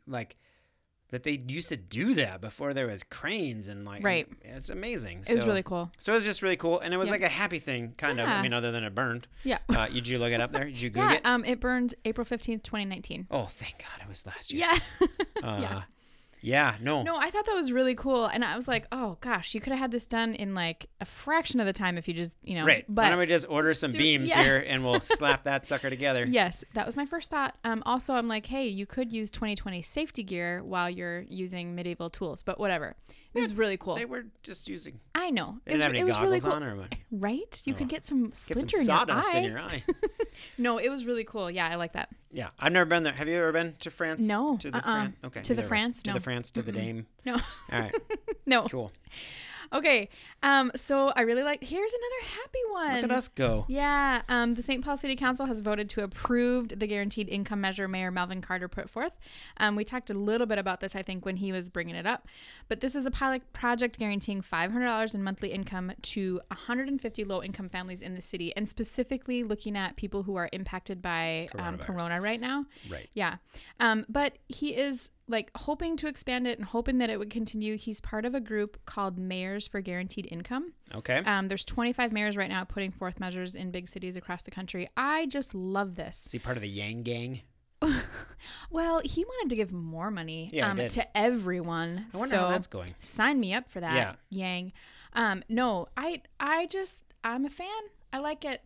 [0.06, 0.36] like
[1.10, 4.28] that they used to do that before there was cranes and like Right.
[4.42, 5.90] it's amazing It was So- really cool.
[5.98, 7.12] so it was just really cool and it was Yeah.
[7.12, 9.58] like a happy thing kind of i mean other than it burned Yeah.
[9.68, 11.16] uh, did you look it up there did you google Yeah.
[11.16, 13.26] it Um, it burned April 15th, 2019.
[13.30, 14.78] oh thank god it was last year Yeah.
[15.42, 15.82] uh, yeah.
[16.42, 19.54] Yeah no No, I thought that was really cool, and I was like, "Oh gosh,
[19.54, 22.14] you could have had this done in like a fraction of the time if you
[22.14, 22.84] just, you know." Right.
[22.88, 24.42] Why But don't we just order some Su- beams yeah.
[24.42, 26.24] here and we'll slap that sucker together?
[26.28, 27.56] yes, that was my first thought.
[27.64, 32.10] Um, also, I'm like, "Hey, you could use 2020 safety gear while you're using medieval
[32.10, 32.96] tools, but whatever."
[33.36, 33.94] It was really cool.
[33.96, 35.00] They were just using.
[35.14, 35.58] I know.
[35.64, 36.52] They It didn't was, have any it really cool.
[36.52, 36.94] on or what?
[37.10, 37.62] Right?
[37.64, 37.90] You oh, could Oh.
[37.90, 39.82] get some Get splinter some in your sawdust in your eye.
[40.58, 41.50] No, it was really cool.
[41.50, 42.10] Yeah, I like that.
[42.30, 43.14] yeah, I've never been there.
[43.14, 44.26] Have you ever been to France?
[44.26, 44.82] No, To the uh-uh.
[44.82, 45.40] Fran- Okay.
[45.42, 45.68] To the neither have I.
[45.68, 46.02] France?
[46.02, 46.50] To the France.
[46.50, 47.06] To the Dame.
[47.24, 47.34] No,
[47.72, 47.94] All right.
[48.46, 48.64] no.
[48.68, 48.92] Cool.
[49.72, 50.08] Okay.
[50.42, 50.70] Um.
[50.74, 51.62] So I really like.
[51.62, 52.94] Here's another happy one.
[53.02, 53.64] Look at us go.
[53.68, 54.84] Yeah, um, the St.
[54.84, 58.88] Paul City Council has voted to approve the guaranteed income measure Mayor Melvin Carter put
[58.88, 59.18] forth.
[59.58, 62.06] Um, we talked a little bit about this, I think, when he was bringing it
[62.06, 62.28] up.
[62.68, 67.68] But this is a pilot project guaranteeing $500 in monthly income to 150 low income
[67.68, 72.20] families in the city, and specifically looking at people who are impacted by um, Corona
[72.20, 72.66] right now.
[72.90, 73.08] Right.
[73.14, 73.36] Yeah.
[73.80, 77.76] Um, but he is like hoping to expand it and hoping that it would continue.
[77.76, 80.72] He's part of a group called Mayors for Guaranteed Income.
[80.94, 81.18] Okay.
[81.18, 84.88] Um, there's 25 mayors right now putting forth measures in big cities across the country.
[84.96, 86.26] I just love this.
[86.26, 87.40] Is he part of the Yang Gang?
[88.70, 92.06] Well, he wanted to give more money Yeah, um, to everyone.
[92.14, 92.94] I wonder so how that's going.
[92.98, 94.14] sign me up for that, Yeah.
[94.30, 94.72] Yang.
[95.12, 97.66] Um, no, I I just I'm a fan.
[98.12, 98.62] I like it.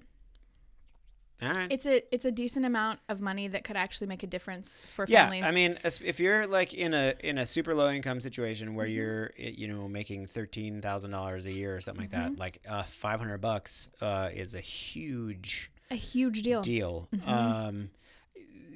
[1.42, 1.72] All right.
[1.72, 5.06] It's a it's a decent amount of money that could actually make a difference for
[5.08, 5.44] yeah, families.
[5.46, 8.76] I mean, if you're like in a in a super low income situation Mm-hmm.
[8.76, 12.34] where you're eh, you know making thirteen thousand dollars a year or something like Mm-hmm.
[12.34, 16.62] that, like uh, five hundred bucks uh, is a huge a huge deal.
[16.62, 17.08] deal.
[17.14, 17.30] Mm-hmm.
[17.30, 17.90] Um,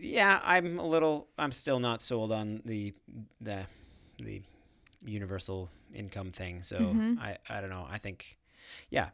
[0.01, 1.29] yeah, I'm a little.
[1.39, 2.93] I'm still not sold on the
[3.41, 3.67] the
[4.19, 4.43] the
[5.05, 6.63] universal income thing.
[6.63, 7.19] So Mm-hmm.
[7.21, 7.87] I I don't know.
[7.91, 8.39] I think,
[8.91, 9.11] yeah.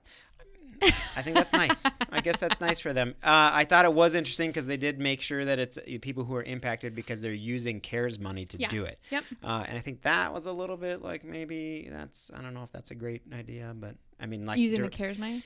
[0.83, 1.85] I think that's nice.
[2.11, 3.15] I guess that's nice for them.
[3.23, 6.25] Uh, I thought it was interesting because they did make sure that it's uh, people
[6.25, 8.69] who are impacted because they're using CARES money to Yeah.
[8.69, 8.99] do it.
[9.11, 9.25] Yep.
[9.43, 12.63] Uh, and I think that was a little bit like maybe that's I don't know
[12.63, 15.45] if that's a great idea, but I mean like Using dir- the CARES money.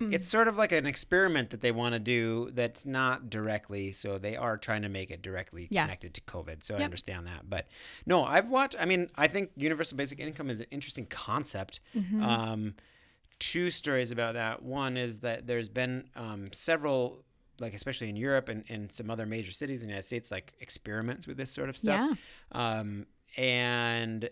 [0.00, 4.16] it's sort of like an experiment that they want to do that's not directly so
[4.16, 5.82] they are trying to make it directly Yeah.
[5.82, 7.66] connected to covid so i understand that but
[8.06, 12.22] no i've watched i mean i think universal basic income is an interesting concept Mm-hmm.
[12.22, 12.74] um,
[13.40, 14.62] two stories about that.
[14.62, 17.24] One is that there's been um, several
[17.58, 20.54] like especially in europe and, and some other major cities in the united states like
[20.60, 22.16] experiments with this sort of stuff.
[22.52, 23.04] Um,
[23.36, 24.28] and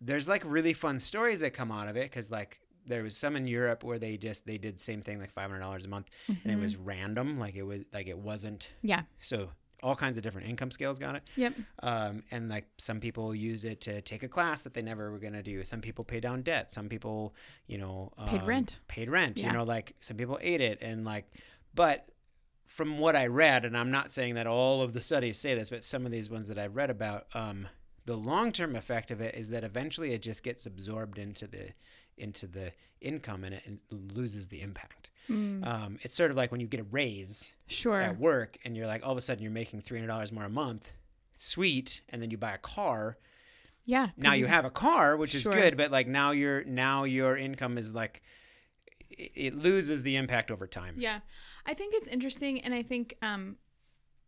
[0.00, 3.36] there's like really fun stories that come out of it because like there was some
[3.36, 5.88] in Europe where they just they did the same thing like five hundred dollars a
[5.88, 9.02] month and it was random like it was like it wasn't Yeah.
[9.18, 9.50] so
[9.82, 11.54] all kinds of different income scales got it Yep.
[11.82, 15.18] um, and like some people used it to take a class that they never were
[15.18, 17.34] gonna do some people pay down debt some people
[17.66, 18.80] you know Paid um, rent.
[18.88, 19.46] paid rent Yeah.
[19.48, 21.26] you know like some people ate it and like
[21.74, 22.08] but
[22.66, 25.70] from what I read, and I'm not saying that all of the studies say this,
[25.70, 27.66] but some of these ones that I've read about, um,
[28.04, 31.70] the long-term effect of it is that eventually it just gets absorbed into the
[32.18, 35.08] into the income and it loses the impact.
[35.28, 38.00] Um, it's sort of like when you get a raise Sure.
[38.00, 40.44] at work and you're like all of a sudden you're making three hundred dollars more
[40.44, 40.90] a month,
[41.36, 43.18] sweet, and then you buy a car.
[43.84, 44.08] Yeah.
[44.16, 47.78] Now you have a car, which is good, but like now your now your income
[47.78, 48.22] is like
[49.10, 50.94] it, it loses the impact over time.
[50.98, 51.20] Yeah,
[51.66, 53.56] I think it's interesting, and I think um,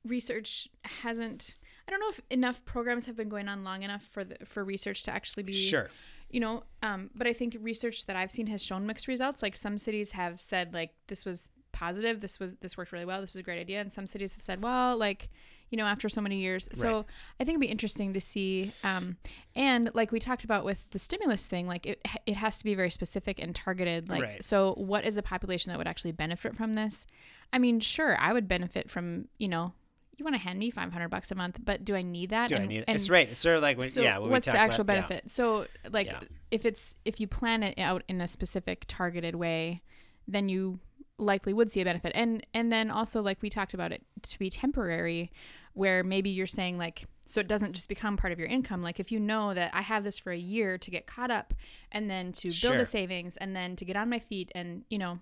[0.04, 1.54] research hasn't.
[1.86, 4.64] I don't know if enough programs have been going on long enough for the for
[4.64, 5.90] research to actually be Sure.
[6.30, 9.42] You know, um, but I think research that I've seen has shown mixed results.
[9.42, 13.20] Like some cities have said, like this was positive, this was this worked really well,
[13.20, 15.28] this is a great idea, and some cities have said, well, like
[15.70, 16.68] you know, after so many years.
[16.72, 17.04] So Right.
[17.38, 18.72] I think it'd be interesting to see.
[18.82, 19.18] Um,
[19.54, 22.74] and like we talked about with the stimulus thing, like it it has to be
[22.74, 24.08] very specific and targeted.
[24.08, 24.42] Like Right.
[24.42, 27.06] so, what is the population that would actually benefit from this?
[27.52, 29.74] I mean, sure, I would benefit from you know.
[30.20, 32.50] You want to hand me five hundred bucks a month, but do I need that?
[32.50, 32.84] Do I need it?
[32.88, 33.26] It's right.
[33.28, 34.18] It's sort of like when, so yeah.
[34.18, 35.00] what's the actual about- yeah.
[35.08, 35.30] benefit?
[35.30, 36.20] So like Yeah.
[36.50, 39.80] if it's if you plan it out in a specific targeted way,
[40.28, 40.78] then you
[41.16, 42.12] likely would see a benefit.
[42.14, 45.32] And and then also like we talked about it to be temporary
[45.72, 48.98] where maybe you're saying like so it doesn't just become part of your income like
[49.00, 51.54] if you know that I have this for a year to get caught up
[51.92, 52.74] and then to build Sure.
[52.76, 55.20] a savings and then to get on my feet and you know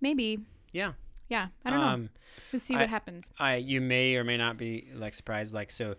[0.00, 0.38] maybe
[0.72, 0.92] Yeah.
[1.28, 1.86] Yeah, I don't know.
[1.86, 2.10] Um,
[2.52, 3.30] We'll see I- what happens.
[3.38, 5.96] I you may or may not be like surprised like so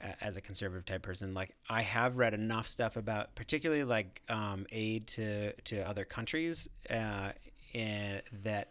[0.00, 4.22] a- as a conservative type person like I have read enough stuff about particularly like
[4.28, 7.32] um, aid to to other countries uh,
[7.74, 8.68] and that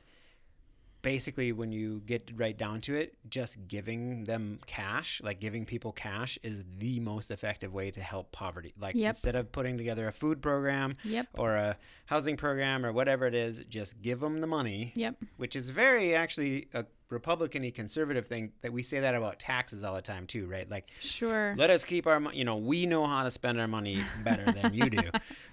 [1.02, 5.91] basically when you get right down to it just giving them cash like giving people
[5.91, 9.10] cash is the most effective way to help poverty like Yep.
[9.10, 11.28] instead of putting together a food program Yep.
[11.38, 15.16] or a housing program or whatever it is just give them the money Yep.
[15.38, 19.95] which is very actually a Republican-y conservative thing that we say that about taxes all
[19.95, 20.70] the time too, right?
[20.70, 21.55] Like Sure.
[21.57, 22.38] let us keep our money.
[22.38, 25.01] You know, we know how to spend our money better than you do.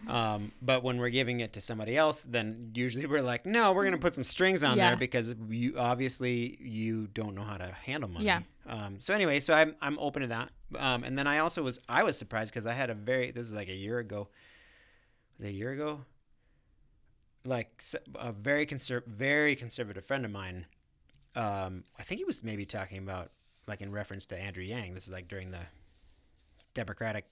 [0.09, 3.83] Um, but when we're giving it to somebody else, then usually we're like, no, we're
[3.85, 4.91] gonna put some strings on Yeah.
[4.91, 8.27] there because you obviously you don't know how to handle money.
[8.27, 8.43] Yeah.
[8.69, 10.51] Um, so anyway, so I'm I'm open to that.
[10.77, 13.47] Um, and then I also was I was surprised because I had a very this
[13.47, 14.29] is like a year ago.
[15.39, 16.05] Was it a year ago?
[17.45, 17.83] Like
[18.15, 20.67] a very conser- very conservative friend of mine.
[21.37, 23.31] Um, I think he was maybe talking about
[23.69, 24.95] like in reference to Andrew Yang.
[24.95, 25.61] This is like during the
[26.75, 27.27] Democratic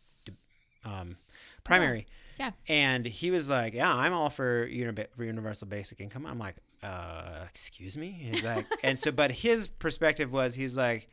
[0.84, 1.16] um,
[1.64, 2.06] primary.
[2.38, 2.50] Yeah.
[2.68, 6.56] And he was like, "Yeah, I'm all for uni- for universal basic income." I'm like,
[6.82, 11.08] "Uh, excuse me." He's like, and so, but his perspective was, he's like,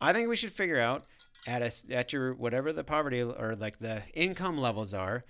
[0.00, 1.04] "I think we should figure out
[1.46, 5.24] at a at your whatever the poverty or like the income levels are."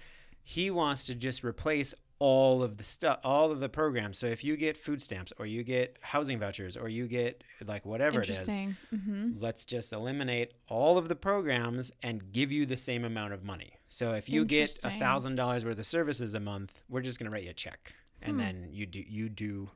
[0.44, 1.94] He wants to just replace
[2.24, 4.16] all of the stuff, all of the programs.
[4.16, 7.84] So if you get food stamps or you get housing vouchers or you get like
[7.84, 9.38] whatever it is, Mm-hmm.
[9.40, 13.72] let's just eliminate all of the programs and give you the same amount of money.
[13.88, 17.32] So if you get a thousand dollars worth of services a month, we're just gonna
[17.32, 18.38] write you a check, and Hmm.
[18.38, 19.70] then you do you do,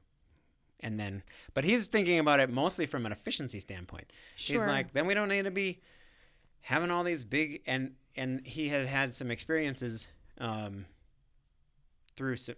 [0.78, 1.24] and then.
[1.53, 4.12] But he's thinking about it mostly from an efficiency standpoint.
[4.36, 4.59] Sure.
[4.61, 5.80] He's like, then we don't need to be
[6.61, 10.07] having all these big and and he had had some experiences
[10.38, 10.86] um,
[12.16, 12.54] through some,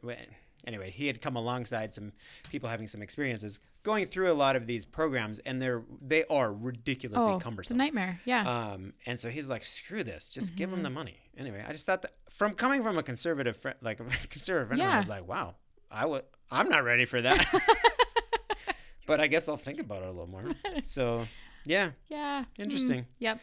[0.67, 2.13] anyway he had come alongside some
[2.51, 6.53] people having some experiences going through a lot of these programs and they're they are
[6.53, 8.21] ridiculously oh, it's a cumbersome nightmare.
[8.25, 8.43] Yeah.
[8.49, 10.77] um, and so he's like screw this just give Mm-hmm.
[10.77, 14.01] them the money anyway i just thought that from coming from a conservative friend like
[14.01, 15.55] a conservative friend mine, i was like wow
[15.91, 17.47] i would i'm not ready for that
[19.07, 20.45] but i guess i'll think about it a little more
[20.85, 21.27] so
[21.65, 22.45] yeah yeah.
[22.59, 23.01] interesting.
[23.03, 23.41] Mm, yep.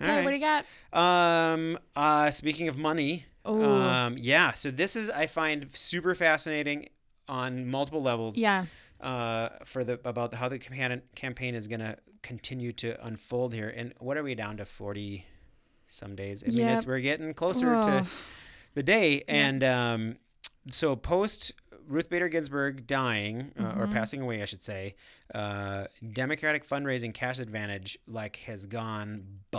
[0.00, 0.24] All Okay, right.
[0.24, 0.64] what do you got?
[1.52, 1.78] Um.
[1.94, 2.30] Uh.
[2.32, 3.26] Speaking of money.
[3.44, 3.62] Oh.
[3.62, 4.16] Um.
[4.18, 4.52] Yeah.
[4.52, 6.88] So this is I find super fascinating
[7.28, 8.36] on multiple levels.
[8.38, 8.66] Yeah.
[9.00, 9.50] Uh.
[9.64, 13.68] For the about how the campaign campaign is gonna continue to unfold here.
[13.76, 14.64] And what are we down to?
[14.64, 15.26] Forty
[15.88, 16.42] some days.
[16.46, 17.82] I mean, it's we're getting closer Oh.
[17.82, 18.06] to
[18.74, 19.22] the day.
[19.28, 20.16] And um.
[20.70, 21.52] So post
[21.86, 23.80] Ruth Bader Ginsburg dying uh, Mm-hmm.
[23.82, 24.94] or passing away, I should say,
[25.34, 29.40] uh, Democratic fundraising cash advantage like has gone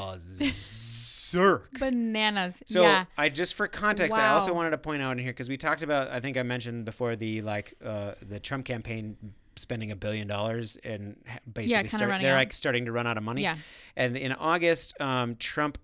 [1.36, 1.80] berserk.
[1.80, 2.64] Bananas.
[2.66, 3.06] So yeah.
[3.18, 5.82] I just for context, I also wanted to point out in here because we talked
[5.82, 6.10] about.
[6.10, 9.18] I think I mentioned before the like uh, the Trump campaign
[9.58, 11.16] spending a billion dollars and
[11.52, 12.38] basically kinda start, they're out.
[12.38, 13.42] like starting to run out of money.
[13.42, 13.58] Yeah.
[13.96, 15.78] And in August, um, Trump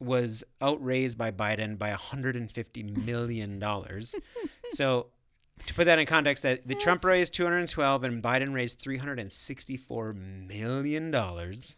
[0.00, 4.14] was outraised by Biden by 150 million dollars.
[4.72, 5.06] so
[5.66, 11.10] to put that in context, that the Trump raised 212 and Biden raised 364 million
[11.10, 11.76] dollars.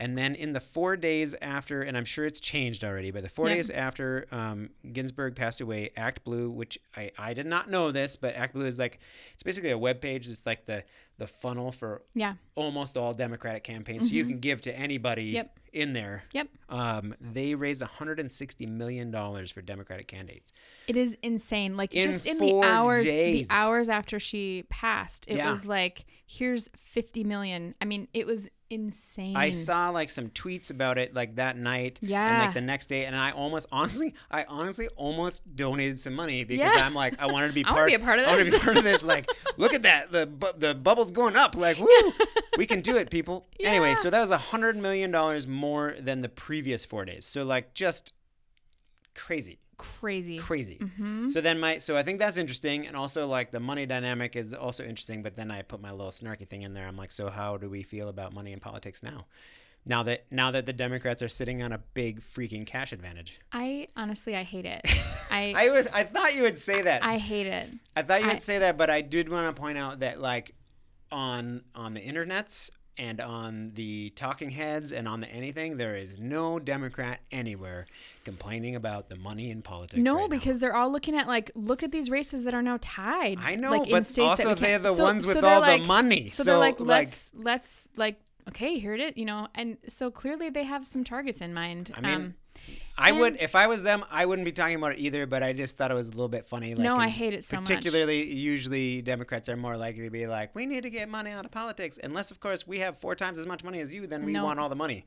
[0.00, 3.28] And then in the four days after, and I'm sure it's changed already, but the
[3.28, 3.56] four Yep.
[3.58, 8.34] days after um, Ginsburg passed away, ActBlue, which I, I did not know this, but
[8.34, 8.98] ActBlue is like,
[9.34, 10.26] it's basically a web page.
[10.26, 10.84] It's like the,
[11.18, 12.34] the funnel for Yeah.
[12.54, 14.08] almost all Democratic campaigns.
[14.08, 15.34] So you can give to anybody Mm-hmm.
[15.36, 15.58] Yep.
[15.74, 16.24] in there.
[16.32, 16.48] Yep.
[16.70, 20.52] Um, they raised 160 million dollars for Democratic candidates.
[20.88, 21.76] It is insane.
[21.76, 23.46] Like In just in the hours, days.
[23.48, 25.50] the hours after she passed, it Yeah.
[25.50, 27.74] was like, here's 50 million.
[27.82, 29.36] I mean, it was insane.
[29.36, 32.26] I saw like some tweets about it like that night Yeah.
[32.34, 36.44] and like the next day, and I almost honestly, I honestly almost donated some money
[36.44, 36.86] because Yeah.
[36.86, 37.88] I'm like, I wanted to be I part.
[37.88, 38.62] be a part of I want to be this.
[38.62, 39.02] part of this.
[39.04, 41.56] Like, look at that, the bu- the bubbles going up.
[41.56, 42.12] Like, woo,
[42.56, 43.46] we can do it, people.
[43.60, 47.24] Anyway, so that was a hundred million dollars more than the previous four days.
[47.26, 48.12] So like, just
[49.14, 49.59] crazy.
[49.80, 50.38] Crazy.
[50.38, 50.78] crazy.
[50.80, 51.28] Mm-hmm.
[51.28, 54.54] So then my so I think that's interesting, and also like the money dynamic is
[54.54, 55.22] also interesting.
[55.22, 56.86] But then I put my little snarky thing in there.
[56.86, 59.26] I'm like, so how do we feel about money in politics now?
[59.86, 63.40] Now that now that the Democrats are sitting on a big freaking cash advantage.
[63.52, 64.82] I honestly, I hate it.
[65.30, 67.02] I, I was I thought you would say that.
[67.04, 67.68] I, I hate it.
[67.96, 70.54] I thought you would say that, but I did want to point out that like
[71.10, 76.18] on on the internets and on the talking heads and on the anything, there is
[76.18, 77.86] no Democrat anywhere
[78.24, 79.98] complaining about the money in politics.
[80.00, 80.28] No, right now.
[80.28, 83.38] because they're all looking at like, look at these races that are now tied.
[83.40, 85.86] I know, like, in but also they're the so- ones with so all like- the
[85.86, 86.26] money.
[86.26, 89.48] So, they're like, like, let's let's like, okay, here it is, you know.
[89.54, 91.90] And so clearly they have some targets in mind.
[91.94, 92.34] I mean, um,
[92.98, 95.26] I would if I was them, I wouldn't be talking about it either.
[95.26, 96.74] But I just thought it was a little bit funny.
[96.74, 97.66] Like, No, I hate it so much.
[97.68, 101.44] Particularly, usually Democrats are more likely to be like, "We need to get money out
[101.44, 104.06] of politics," unless, of course, we have four times as much money as you.
[104.06, 104.44] Then we No.
[104.44, 105.04] want all the money.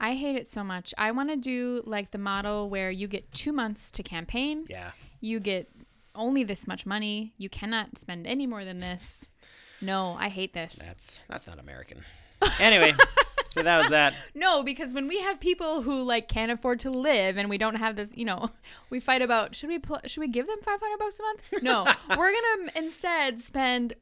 [0.00, 0.92] I hate it so much.
[0.98, 4.66] I want to do like the model where you get two months to campaign.
[4.68, 4.90] Yeah.
[5.20, 5.70] You get
[6.14, 7.32] only this much money.
[7.38, 9.30] You cannot spend any more than this.
[9.80, 10.76] No, I hate this.
[10.76, 12.04] That's that's not American.
[12.60, 12.94] Anyway,
[13.52, 14.14] so that was that.
[14.34, 17.76] No, because when we have people who like can't afford to live and we don't
[17.76, 18.50] have this, you know,
[18.90, 21.62] we fight about should we pl- should we give them 500 bucks a month?
[21.62, 21.84] No.
[22.18, 23.94] We're going to instead spend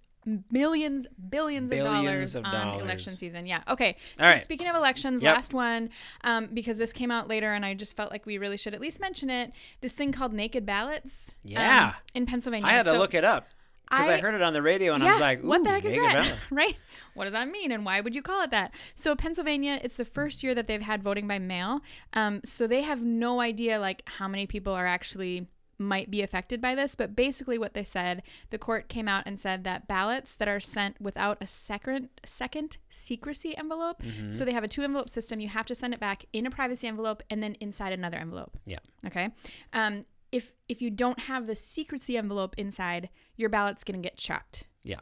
[0.51, 2.83] millions, billions, Billions of dollars of on dollars.
[2.83, 3.47] election season.
[3.47, 3.63] Yeah.
[3.69, 3.97] Okay.
[4.19, 4.39] So right.
[4.39, 5.35] speaking of elections, Yep.
[5.35, 5.91] last one,
[6.25, 8.81] um, because this came out later, and I just felt like we really should at
[8.81, 9.53] least mention it.
[9.81, 11.35] This thing called naked ballots.
[11.47, 11.95] um, Yeah.
[12.15, 12.67] in Pennsylvania.
[12.69, 13.49] I had to So- look it up
[13.91, 15.85] because I, I- heard it on the radio and I was like, what the heck
[15.85, 16.35] is that?
[16.51, 16.77] right?
[17.15, 18.73] What does that mean, and why would you call it that?
[18.95, 21.81] So Pennsylvania, it's the first year that they've had voting by mail.
[22.15, 26.61] Um, so they have no idea like how many people are actually might be affected
[26.61, 26.95] by this.
[26.95, 30.61] But basically, what they said, the court came out and said that ballots that are
[30.61, 34.31] sent without a second second secrecy envelope, Mm-hmm.
[34.31, 35.41] so they have a two envelope system.
[35.41, 38.59] You have to send it back in a privacy envelope and then inside another envelope.
[38.67, 38.79] Yeah.
[39.07, 39.31] Okay.
[39.73, 40.03] Um,
[40.33, 44.65] if if you don't have the secrecy envelope inside, your ballot's gonna get chucked.
[44.83, 45.01] Yeah.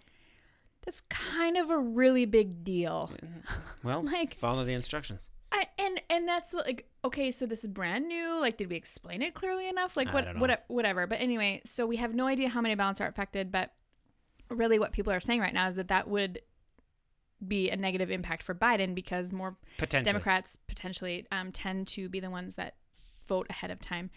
[0.85, 3.11] That's kind of a really big deal.
[3.83, 5.29] Well, Like- follow the instructions.
[5.51, 8.39] I, and and that's like okay, so this is brand new.
[8.39, 9.97] Like, did we explain it clearly enough?
[9.97, 11.07] Like, what what whatever.
[11.07, 13.51] But anyway, so we have no idea how many ballots are affected.
[13.51, 13.73] But
[14.51, 16.41] really, what people are saying right now is that that would
[17.47, 20.13] be a negative impact for Biden because more Potentially.
[20.13, 22.75] Democrats potentially um, tend to be the ones that
[23.27, 24.11] vote ahead of time.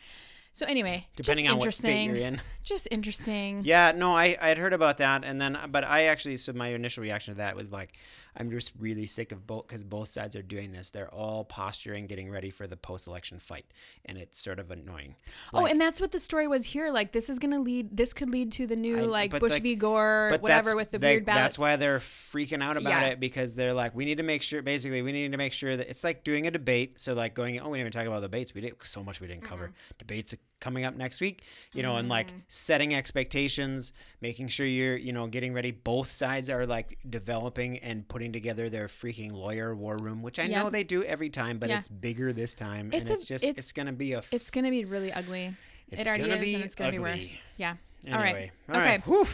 [0.54, 2.41] So anyway, Depending just on what state you're in.
[2.64, 3.62] Just interesting.
[3.64, 6.68] Yeah, no, I I had heard about that, and then but I actually so my
[6.68, 7.93] initial reaction to that was like,
[8.38, 10.91] I'm just really sick of both because both sides are doing this.
[10.91, 13.66] They're all posturing, getting ready for the post-election fight,
[14.06, 15.16] and it's sort of annoying.
[15.56, 16.91] oh, and that's what the story was here.
[16.91, 17.97] Like this is gonna lead.
[17.97, 20.99] This could lead to the new I- like Bush like- v Gore, whatever with the
[20.99, 21.41] they- weird ballots.
[21.43, 23.08] That's why they're freaking out about Yeah.
[23.08, 24.62] it because they're like, we need to make sure.
[24.62, 27.02] Basically, we need to make sure that it's like doing a debate.
[27.02, 28.54] So like going, oh, we didn't even talk about the debates.
[28.54, 29.66] We did so much we didn't cover.
[29.66, 29.97] Mm-hmm.
[29.97, 31.43] Debates coming up next week.
[31.73, 32.39] You know, and like mm-hmm.
[32.47, 35.71] setting expectations, making sure you're you know getting ready.
[35.71, 40.47] Both sides are like developing and putting together their freaking lawyer war room, which I
[40.47, 41.79] know they do every time, but Yeah.
[41.79, 44.23] it's bigger this time, It's and a- it's just it's- it's, gonna be a.
[44.31, 45.55] It's gonna be really ugly.
[45.89, 47.11] It's it already gonna is, be and it's gonna be ugly.
[47.17, 47.35] worse.
[47.57, 47.75] Yeah.
[48.05, 48.51] anyway, all right.
[48.69, 48.89] all okay.
[48.89, 49.05] right.
[49.05, 49.27] Whew.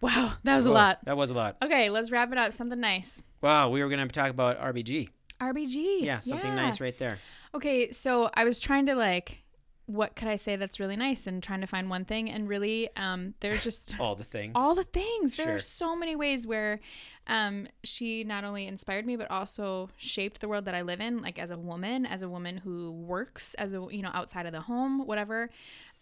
[0.00, 1.04] Wow, that was a lot.
[1.04, 1.56] That was a lot.
[1.62, 2.52] Okay, let's wrap it up.
[2.52, 3.22] Something nice.
[3.40, 5.08] Wow, we were gonna talk about RBG.
[5.40, 6.02] RBG.
[6.02, 6.56] Yeah, something Yeah.
[6.56, 7.18] nice right there.
[7.54, 9.43] Okay, so I was trying to like,
[9.86, 12.88] what could I say that's really nice, and trying to find one thing, and really,
[12.96, 14.52] um, there's just All the things.
[14.54, 15.36] all the things.
[15.36, 16.80] There are so many ways where
[17.26, 21.22] um, she not only inspired me, but also shaped the world that I live in,
[21.22, 24.52] like as a woman, as a woman who works as a you know outside of
[24.52, 25.48] the home, whatever.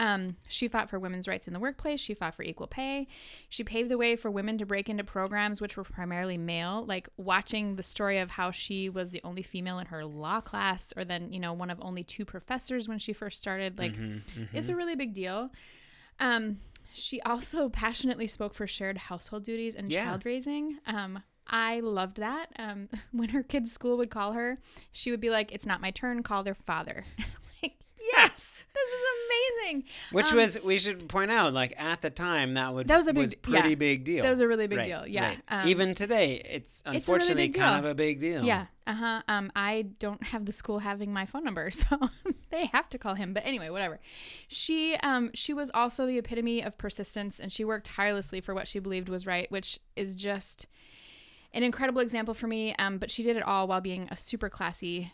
[0.01, 2.01] Um, she fought for women's rights in the workplace.
[2.01, 3.07] She fought for equal pay.
[3.49, 6.85] She paved the way for women to break into programs which were primarily male.
[6.85, 10.93] Like watching the story of how she was the only female in her law class,
[10.97, 13.79] or then you know one of only two professors when she first started.
[13.79, 13.95] Like
[14.53, 15.51] it's a really big deal.
[16.19, 16.57] Um,
[16.93, 20.05] she also passionately spoke for shared household duties and Yeah.
[20.11, 20.79] child raising.
[20.87, 22.47] Um, I loved that.
[22.59, 24.59] Um, when her kids' school would call her,
[24.93, 26.23] she would be like, "It's not my turn.
[26.23, 27.05] Call their father."
[28.13, 29.05] yes, this is
[29.65, 29.85] amazing.
[30.13, 33.09] Which Um, was we should point out, like at the time that would That was
[33.09, 33.75] a big- pretty yeah.
[33.75, 34.23] big deal.
[34.23, 35.07] That was a really big Right, deal.
[35.07, 35.29] Yeah.
[35.29, 35.41] right.
[35.49, 37.85] Um, Even today, it's a really unfortunately kind deal.
[37.85, 38.45] of a big deal.
[38.45, 38.67] Yeah.
[38.87, 39.23] Uh huh.
[39.29, 41.87] Um, I don't have the school having my phone number, so
[42.51, 43.33] they have to call him.
[43.33, 44.01] But anyway, whatever.
[44.49, 48.67] She um she was also the epitome of persistence, and she worked tirelessly for what
[48.69, 50.67] she believed was right, which is just
[51.55, 52.75] an incredible example for me.
[52.79, 55.13] Um, but she did it all while being a super classy.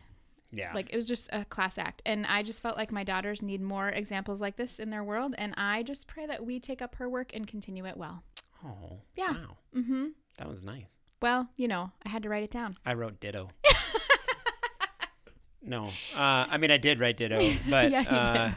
[0.51, 0.73] Yeah.
[0.75, 3.61] Like it was just a class act, and I just felt like my daughters need
[3.61, 6.95] more examples like this in their world, and I just pray that we take up
[6.97, 8.23] her work and continue it well.
[8.65, 9.01] oh.
[9.15, 9.33] Yeah.
[9.33, 9.57] Wow.
[9.77, 10.07] Mm-hmm.
[10.39, 10.87] That was nice.
[11.21, 12.77] Well, you know, I had to write it down.
[12.87, 13.51] I wrote ditto.
[15.63, 15.85] no,
[16.17, 17.37] uh, I mean I did write ditto,
[17.71, 18.51] but Yeah, uh,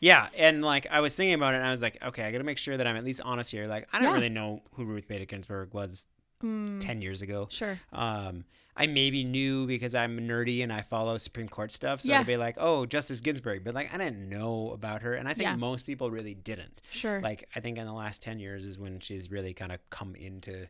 [0.00, 2.38] yeah, and like I was thinking about it, and I was like, okay, I got
[2.38, 3.66] to make sure that I'm at least honest here.
[3.66, 4.14] Like I don't Yeah.
[4.14, 6.06] really know who Ruth Bader Ginsburg was
[6.42, 7.46] Mm, ten years ago.
[7.50, 7.78] sure.
[7.92, 12.00] Um, I maybe knew because I'm nerdy and I follow Supreme Court stuff.
[12.02, 12.20] So Yeah.
[12.20, 13.64] I'd be like, oh, Justice Ginsburg.
[13.64, 15.14] But like, I didn't know about her.
[15.14, 15.56] And I think Yeah.
[15.56, 16.80] most people really didn't.
[16.90, 17.20] Sure.
[17.20, 20.14] Like, I think in the last 10 years is when she's really kind of come
[20.14, 20.66] into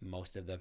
[0.00, 0.58] most of the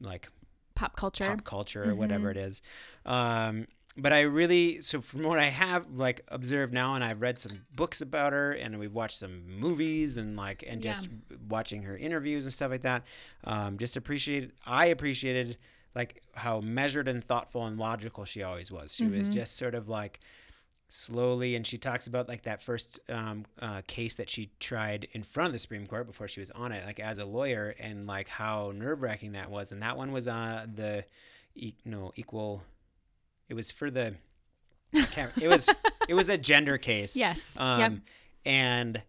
[0.00, 0.28] like
[0.74, 1.24] Pop culture.
[1.26, 2.38] pop culture or whatever Mm-hmm.
[2.38, 2.62] it is.
[3.06, 3.66] Um,
[3.96, 7.64] but I really, so from what I have like observed now, and I've read some
[7.74, 10.92] books about her, and we've watched some movies, and like, and Yeah.
[10.92, 11.08] just
[11.48, 13.04] watching her interviews and stuff like that.
[13.44, 15.56] Um, just appreciated, I appreciated
[15.96, 18.94] like how measured and thoughtful and logical she always was.
[18.94, 19.32] She was Mhm.
[19.32, 20.20] just sort of like
[20.88, 25.22] slowly, and she talks about like that first um, uh, case that she tried in
[25.24, 28.06] front of the Supreme Court before she was on it, like as a lawyer, and
[28.06, 29.72] like how nerve wracking that was.
[29.72, 31.04] And that one was uh, the
[31.56, 32.62] e- no equal.
[33.48, 34.14] It was for the.
[34.92, 35.68] It was
[36.08, 37.16] it was a gender case.
[37.16, 37.56] Yes.
[37.58, 37.92] Um, yep.
[38.44, 39.02] And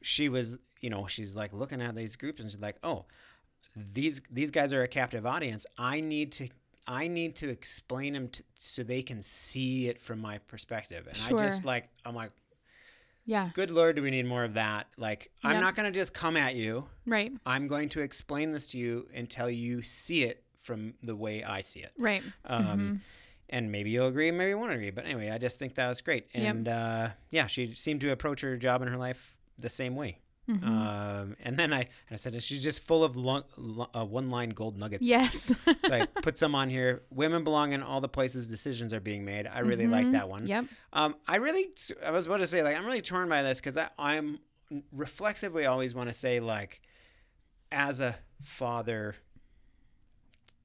[0.00, 3.04] she was, you know, she's like looking at these groups and she's like, oh,
[3.92, 5.66] these these guys are a captive audience.
[5.76, 6.48] I need to
[6.86, 11.06] I need to explain them to, so they can see it from my perspective.
[11.06, 11.38] And Sure.
[11.38, 12.30] I just like I'm like,
[13.26, 13.50] Yeah.
[13.54, 14.86] Good Lord, do we need more of that?
[14.96, 16.86] Like, I'm not going to just come at you.
[17.06, 17.30] Right.
[17.44, 21.60] I'm going to explain this to you until you see it from the way I
[21.60, 21.92] see it.
[21.98, 22.22] Right.
[22.44, 22.94] Um, Mm-hmm.
[23.50, 24.90] And maybe you'll agree, maybe you won't agree.
[24.90, 26.26] But anyway, I just think that was great.
[26.34, 26.44] Yep.
[26.54, 30.18] And uh, yeah, she seemed to approach her job in her life the same way.
[30.48, 30.66] Mm-hmm.
[30.66, 33.16] Um, and then I, and I said, she's just full of
[33.94, 35.06] uh, one line gold nuggets.
[35.06, 35.54] Yes.
[35.66, 37.02] So I put some on here.
[37.10, 39.46] Women belong in all the places decisions are being made.
[39.46, 40.40] I really like that one.
[40.40, 40.48] Mm-hmm.
[40.48, 40.64] Yep.
[40.92, 41.66] Um, I really,
[42.04, 44.38] I was about to say, like, I'm really torn by this because I'm
[44.92, 46.80] reflexively always want to say, like,
[47.70, 49.16] as a father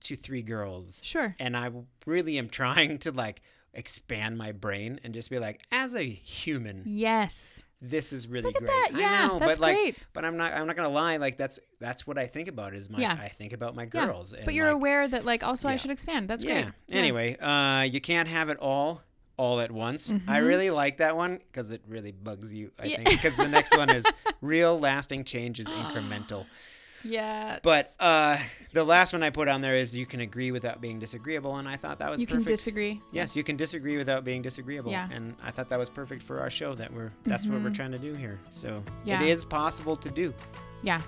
[0.01, 1.35] to three girls, Sure.
[1.39, 1.71] and I
[2.05, 3.41] really am trying to, like,
[3.73, 7.63] expand my brain and just be like, as a human, Yes.
[7.81, 8.67] this is really great.
[8.67, 8.91] that.
[8.93, 9.97] I Yeah, know, that's but like, great.
[10.13, 11.17] but I'm not, I'm not gonna lie.
[11.17, 13.17] Like, that's that's what I think about is my, Yeah.
[13.19, 14.33] I think about my girls.
[14.33, 16.29] and, But you're like, aware that like also I should expand.
[16.29, 16.61] That's yeah.
[16.63, 16.73] great.
[16.91, 19.01] Anyway, uh, you can't have it all
[19.35, 20.13] all at once.
[20.27, 22.71] I really like that one because it really bugs you.
[22.77, 22.89] I Mm-hmm.
[22.91, 22.95] Yeah.
[22.97, 24.05] think because the next one is
[24.41, 26.45] real lasting change is incremental.
[27.03, 27.59] Yeah.
[27.63, 28.37] But uh,
[28.71, 31.67] the last one I put on there is you can agree without being disagreeable, and
[31.67, 33.01] I thought that was you can disagree.
[33.11, 34.91] Yes, you can disagree without being disagreeable.
[34.91, 35.09] Yeah.
[35.11, 36.73] And I thought that was perfect for our show.
[36.75, 38.39] That we're that's what we're trying to do here.
[38.53, 39.21] So Yeah.
[39.21, 40.33] it is possible to do.
[40.81, 41.01] Yeah.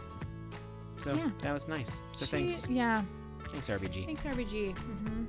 [0.99, 1.29] So Yeah.
[1.41, 2.01] that was nice.
[2.13, 3.03] So She- thanks, Yeah.
[3.49, 4.05] thanks RBG.
[4.05, 4.73] Thanks, RBG.
[4.73, 5.23] Mm-hmm.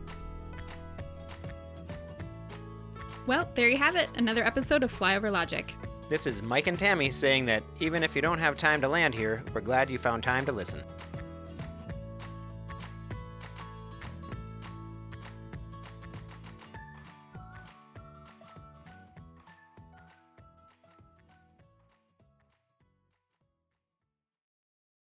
[3.26, 5.72] Well, there you have it, another episode of Flyover Logic.
[6.08, 9.12] This is Mike and Tammy saying that even if you don't have time to land
[9.12, 10.84] here, we're glad you found time to listen.